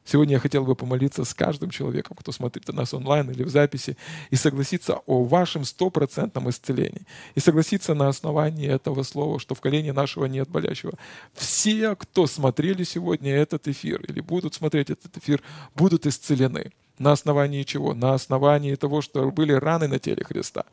Сегодня 0.06 0.36
я 0.36 0.39
хотел 0.39 0.63
бы 0.63 0.76
помолиться 0.76 1.26
с 1.26 1.34
каждым 1.34 1.72
человеком, 1.72 2.15
кто 2.15 2.32
смотрит 2.32 2.68
нас 2.68 2.94
онлайн 2.94 3.32
или 3.32 3.44
в 3.44 3.50
записи, 3.50 3.98
и 4.30 4.36
согласиться 4.36 5.00
о 5.08 5.24
вашем 5.24 5.65
стопроцентном 5.65 6.50
исцелении. 6.50 7.08
И 7.34 7.39
согласиться 7.39 7.96
на 7.96 8.08
основании 8.08 8.68
этого 8.68 9.02
слова, 9.04 9.39
что 9.39 9.56
в 9.56 9.62
колене 9.62 9.94
нашего 9.94 10.26
нет 10.26 10.48
болящего. 10.48 10.94
Все, 11.34 11.96
кто 11.96 12.28
смотрели 12.28 12.84
сегодня 12.84 13.34
этот 13.36 13.68
эфир 13.68 14.02
или 14.02 14.20
будут 14.20 14.54
смотреть 14.54 14.91
этот 14.91 15.18
эфир, 15.18 15.41
будут 15.74 16.06
исцелены. 16.06 16.72
На 16.97 17.12
основании 17.12 17.63
чего? 17.63 17.93
На 17.93 18.13
основании 18.13 18.75
того, 18.75 19.01
что 19.01 19.29
были 19.29 19.51
раны 19.51 19.88
на 19.88 19.99
теле 19.99 20.23
Христа. 20.23 20.63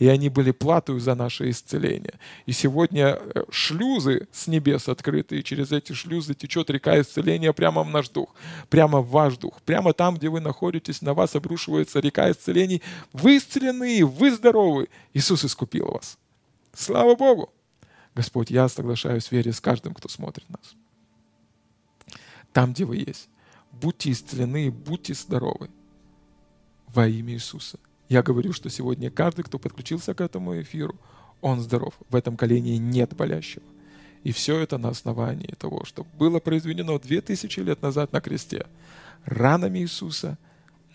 И 0.00 0.08
они 0.08 0.28
были 0.28 0.50
платою 0.50 0.98
за 0.98 1.14
наше 1.14 1.50
исцеление. 1.50 2.14
И 2.46 2.52
сегодня 2.52 3.20
э, 3.20 3.44
шлюзы 3.50 4.26
с 4.32 4.48
небес 4.48 4.88
открыты, 4.88 5.38
и 5.38 5.44
через 5.44 5.70
эти 5.70 5.92
шлюзы 5.92 6.34
течет 6.34 6.68
река 6.70 7.00
исцеления 7.00 7.52
прямо 7.52 7.84
в 7.84 7.90
наш 7.90 8.08
дух, 8.08 8.34
прямо 8.68 9.00
в 9.00 9.10
ваш 9.10 9.36
дух. 9.36 9.62
Прямо 9.62 9.92
там, 9.92 10.16
где 10.16 10.28
вы 10.28 10.40
находитесь, 10.40 11.00
на 11.00 11.14
вас 11.14 11.36
обрушивается 11.36 12.00
река 12.00 12.28
исцелений. 12.28 12.82
Вы 13.12 13.36
исцелены, 13.36 14.04
вы 14.04 14.32
здоровы. 14.32 14.88
Иисус 15.14 15.44
искупил 15.44 15.92
вас. 15.92 16.18
Слава 16.74 17.14
Богу! 17.14 17.52
Господь, 18.16 18.50
я 18.50 18.68
соглашаюсь 18.68 19.28
в 19.28 19.32
вере 19.32 19.52
с 19.52 19.60
каждым, 19.60 19.94
кто 19.94 20.08
смотрит 20.08 20.48
нас. 20.50 20.74
Там, 22.52 22.72
где 22.72 22.84
вы 22.84 22.96
есть 22.96 23.28
будьте 23.80 24.10
исцелены, 24.10 24.70
будьте 24.70 25.14
здоровы 25.14 25.70
во 26.88 27.06
имя 27.06 27.34
Иисуса. 27.34 27.78
Я 28.08 28.22
говорю, 28.22 28.52
что 28.52 28.70
сегодня 28.70 29.10
каждый, 29.10 29.44
кто 29.44 29.58
подключился 29.58 30.14
к 30.14 30.20
этому 30.20 30.60
эфиру, 30.60 30.96
он 31.40 31.60
здоров. 31.60 31.94
В 32.08 32.16
этом 32.16 32.36
колене 32.36 32.78
нет 32.78 33.14
болящего. 33.14 33.64
И 34.24 34.32
все 34.32 34.58
это 34.58 34.78
на 34.78 34.88
основании 34.88 35.54
того, 35.58 35.84
что 35.84 36.04
было 36.18 36.40
произведено 36.40 36.98
две 36.98 37.20
тысячи 37.20 37.60
лет 37.60 37.82
назад 37.82 38.12
на 38.12 38.20
кресте. 38.20 38.66
Ранами 39.24 39.80
Иисуса 39.80 40.38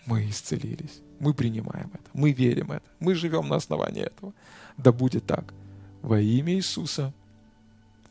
мы 0.06 0.28
исцелились. 0.28 1.00
Мы 1.20 1.32
принимаем 1.32 1.90
это. 1.94 2.10
Мы 2.12 2.32
верим 2.32 2.72
это. 2.72 2.84
Мы 3.00 3.14
живем 3.14 3.48
на 3.48 3.56
основании 3.56 4.02
этого. 4.02 4.34
Да 4.76 4.92
будет 4.92 5.24
так. 5.24 5.54
Во 6.02 6.20
имя 6.20 6.54
Иисуса. 6.54 7.14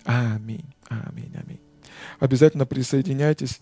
Аминь. 0.06 0.66
Аминь. 0.90 1.34
Аминь. 1.36 1.60
Обязательно 2.20 2.66
присоединяйтесь 2.66 3.62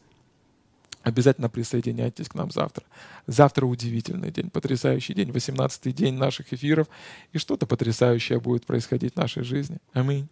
Обязательно 1.03 1.49
присоединяйтесь 1.49 2.29
к 2.29 2.35
нам 2.35 2.51
завтра. 2.51 2.83
Завтра 3.27 3.65
удивительный 3.65 4.31
день, 4.31 4.49
потрясающий 4.49 5.13
день, 5.13 5.29
18-й 5.31 5.91
день 5.91 6.15
наших 6.15 6.53
эфиров, 6.53 6.87
и 7.33 7.37
что-то 7.37 7.65
потрясающее 7.65 8.39
будет 8.39 8.65
происходить 8.65 9.13
в 9.13 9.17
нашей 9.17 9.43
жизни. 9.43 9.77
Аминь. 9.93 10.27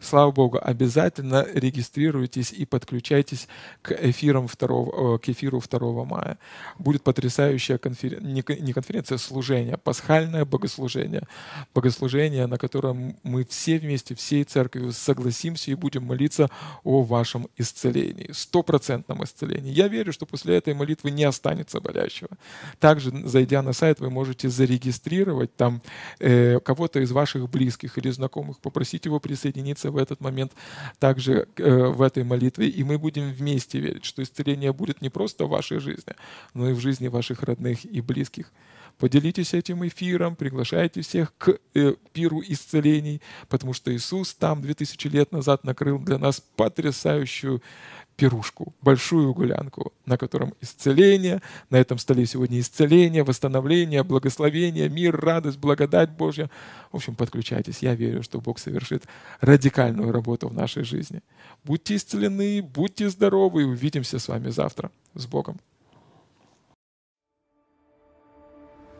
Слава 0.00 0.30
Богу, 0.30 0.58
обязательно 0.60 1.46
регистрируйтесь 1.52 2.52
и 2.52 2.64
подключайтесь 2.64 3.48
к, 3.82 3.92
эфирам 3.92 4.46
2, 4.46 5.18
к 5.18 5.28
эфиру 5.28 5.60
2 5.60 6.04
мая. 6.04 6.38
Будет 6.78 7.02
потрясающая 7.02 7.78
конференция, 7.78 8.26
не 8.60 8.72
конференция, 8.72 9.16
а 9.16 9.18
служение, 9.18 9.76
пасхальное 9.76 10.44
богослужение. 10.44 11.26
Богослужение, 11.74 12.46
на 12.46 12.58
котором 12.58 13.16
мы 13.22 13.44
все 13.44 13.78
вместе, 13.78 14.14
всей 14.14 14.44
церковью 14.44 14.92
согласимся 14.92 15.70
и 15.70 15.74
будем 15.74 16.04
молиться 16.04 16.48
о 16.84 17.02
вашем 17.02 17.48
исцелении, 17.56 18.30
стопроцентном 18.32 19.22
исцелении. 19.24 19.72
Я 19.72 19.88
верю, 19.88 20.09
что 20.12 20.26
после 20.26 20.56
этой 20.56 20.74
молитвы 20.74 21.10
не 21.10 21.24
останется 21.24 21.80
болящего. 21.80 22.30
Также, 22.78 23.10
зайдя 23.26 23.62
на 23.62 23.72
сайт, 23.72 24.00
вы 24.00 24.10
можете 24.10 24.48
зарегистрировать 24.48 25.54
там 25.56 25.82
э, 26.18 26.60
кого-то 26.60 27.00
из 27.00 27.12
ваших 27.12 27.48
близких 27.48 27.98
или 27.98 28.10
знакомых, 28.10 28.58
попросить 28.60 29.04
его 29.04 29.20
присоединиться 29.20 29.90
в 29.90 29.96
этот 29.96 30.20
момент 30.20 30.52
также 30.98 31.48
э, 31.56 31.86
в 31.86 32.02
этой 32.02 32.24
молитве, 32.24 32.68
и 32.68 32.82
мы 32.84 32.98
будем 32.98 33.30
вместе 33.32 33.80
верить, 33.80 34.04
что 34.04 34.22
исцеление 34.22 34.72
будет 34.72 35.02
не 35.02 35.08
просто 35.08 35.44
в 35.44 35.50
вашей 35.50 35.80
жизни, 35.80 36.14
но 36.54 36.70
и 36.70 36.72
в 36.72 36.80
жизни 36.80 37.08
ваших 37.08 37.42
родных 37.42 37.84
и 37.84 38.00
близких. 38.00 38.52
Поделитесь 39.00 39.54
этим 39.54 39.86
эфиром, 39.86 40.36
приглашайте 40.36 41.00
всех 41.00 41.32
к 41.38 41.58
э, 41.74 41.94
пиру 42.12 42.42
исцелений, 42.46 43.22
потому 43.48 43.72
что 43.72 43.94
Иисус 43.94 44.34
там 44.34 44.60
2000 44.60 45.08
лет 45.08 45.32
назад 45.32 45.64
накрыл 45.64 45.98
для 45.98 46.18
нас 46.18 46.42
потрясающую 46.54 47.62
пирушку, 48.20 48.74
большую 48.82 49.32
гулянку, 49.32 49.92
на 50.04 50.18
котором 50.18 50.52
исцеление, 50.60 51.40
на 51.70 51.76
этом 51.76 51.96
столе 51.96 52.26
сегодня 52.26 52.60
исцеление, 52.60 53.24
восстановление, 53.24 54.02
благословение, 54.02 54.90
мир, 54.90 55.18
радость, 55.18 55.58
благодать 55.58 56.10
Божья. 56.10 56.50
В 56.92 56.96
общем, 56.96 57.14
подключайтесь. 57.14 57.78
Я 57.80 57.94
верю, 57.94 58.22
что 58.22 58.38
Бог 58.38 58.58
совершит 58.58 59.04
радикальную 59.40 60.12
работу 60.12 60.48
в 60.48 60.54
нашей 60.54 60.84
жизни. 60.84 61.22
Будьте 61.64 61.96
исцелены, 61.96 62.60
будьте 62.60 63.08
здоровы 63.08 63.62
и 63.62 63.64
увидимся 63.64 64.18
с 64.18 64.28
вами 64.28 64.50
завтра. 64.50 64.90
С 65.14 65.26
Богом. 65.26 65.58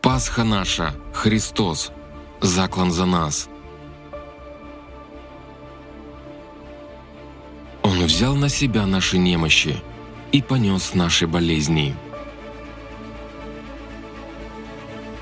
Пасха 0.01 0.45
наша, 0.45 0.95
Христос, 1.13 1.93
заклан 2.41 2.91
за 2.91 3.05
нас– 3.05 3.51
взял 8.11 8.35
на 8.35 8.49
себя 8.49 8.87
наши 8.87 9.19
немощи 9.19 9.77
и 10.33 10.43
понес 10.43 10.95
наши 10.95 11.27
болезни. 11.27 11.95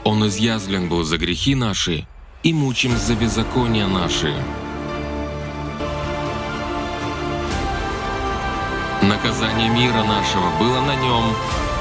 Он 0.04 0.26
изъязлен 0.26 0.88
был 0.88 1.02
за 1.04 1.18
грехи 1.18 1.54
наши 1.54 2.06
и 2.42 2.52
мучим 2.54 2.96
за 2.96 3.14
беззакония 3.14 3.86
наши. 3.86 4.34
Наказание 9.02 9.68
мира 9.68 10.02
нашего 10.04 10.58
было 10.58 10.80
на 10.80 10.96
нем, 10.96 11.24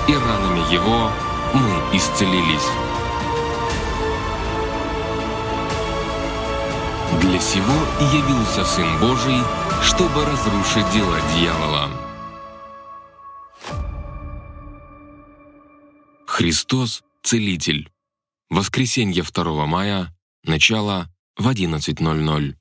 и 0.10 0.14
ранами 0.14 0.74
его 0.74 1.10
мы 1.54 1.98
исцелились. 1.98 2.87
Для 7.22 7.40
сего 7.40 7.74
явился 8.14 8.66
Сын 8.66 9.00
Божий, 9.00 9.40
чтобы 9.82 10.26
разрушить 10.26 10.92
дела 10.94 11.20
дьявола. 11.36 11.90
Христос– 16.28 17.04
Целитель. 17.24 17.90
Воскресенье 18.50 19.24
2 19.24 19.66
мая, 19.66 20.16
начало 20.44 21.10
в 21.38 21.48
11.00. 21.48 22.56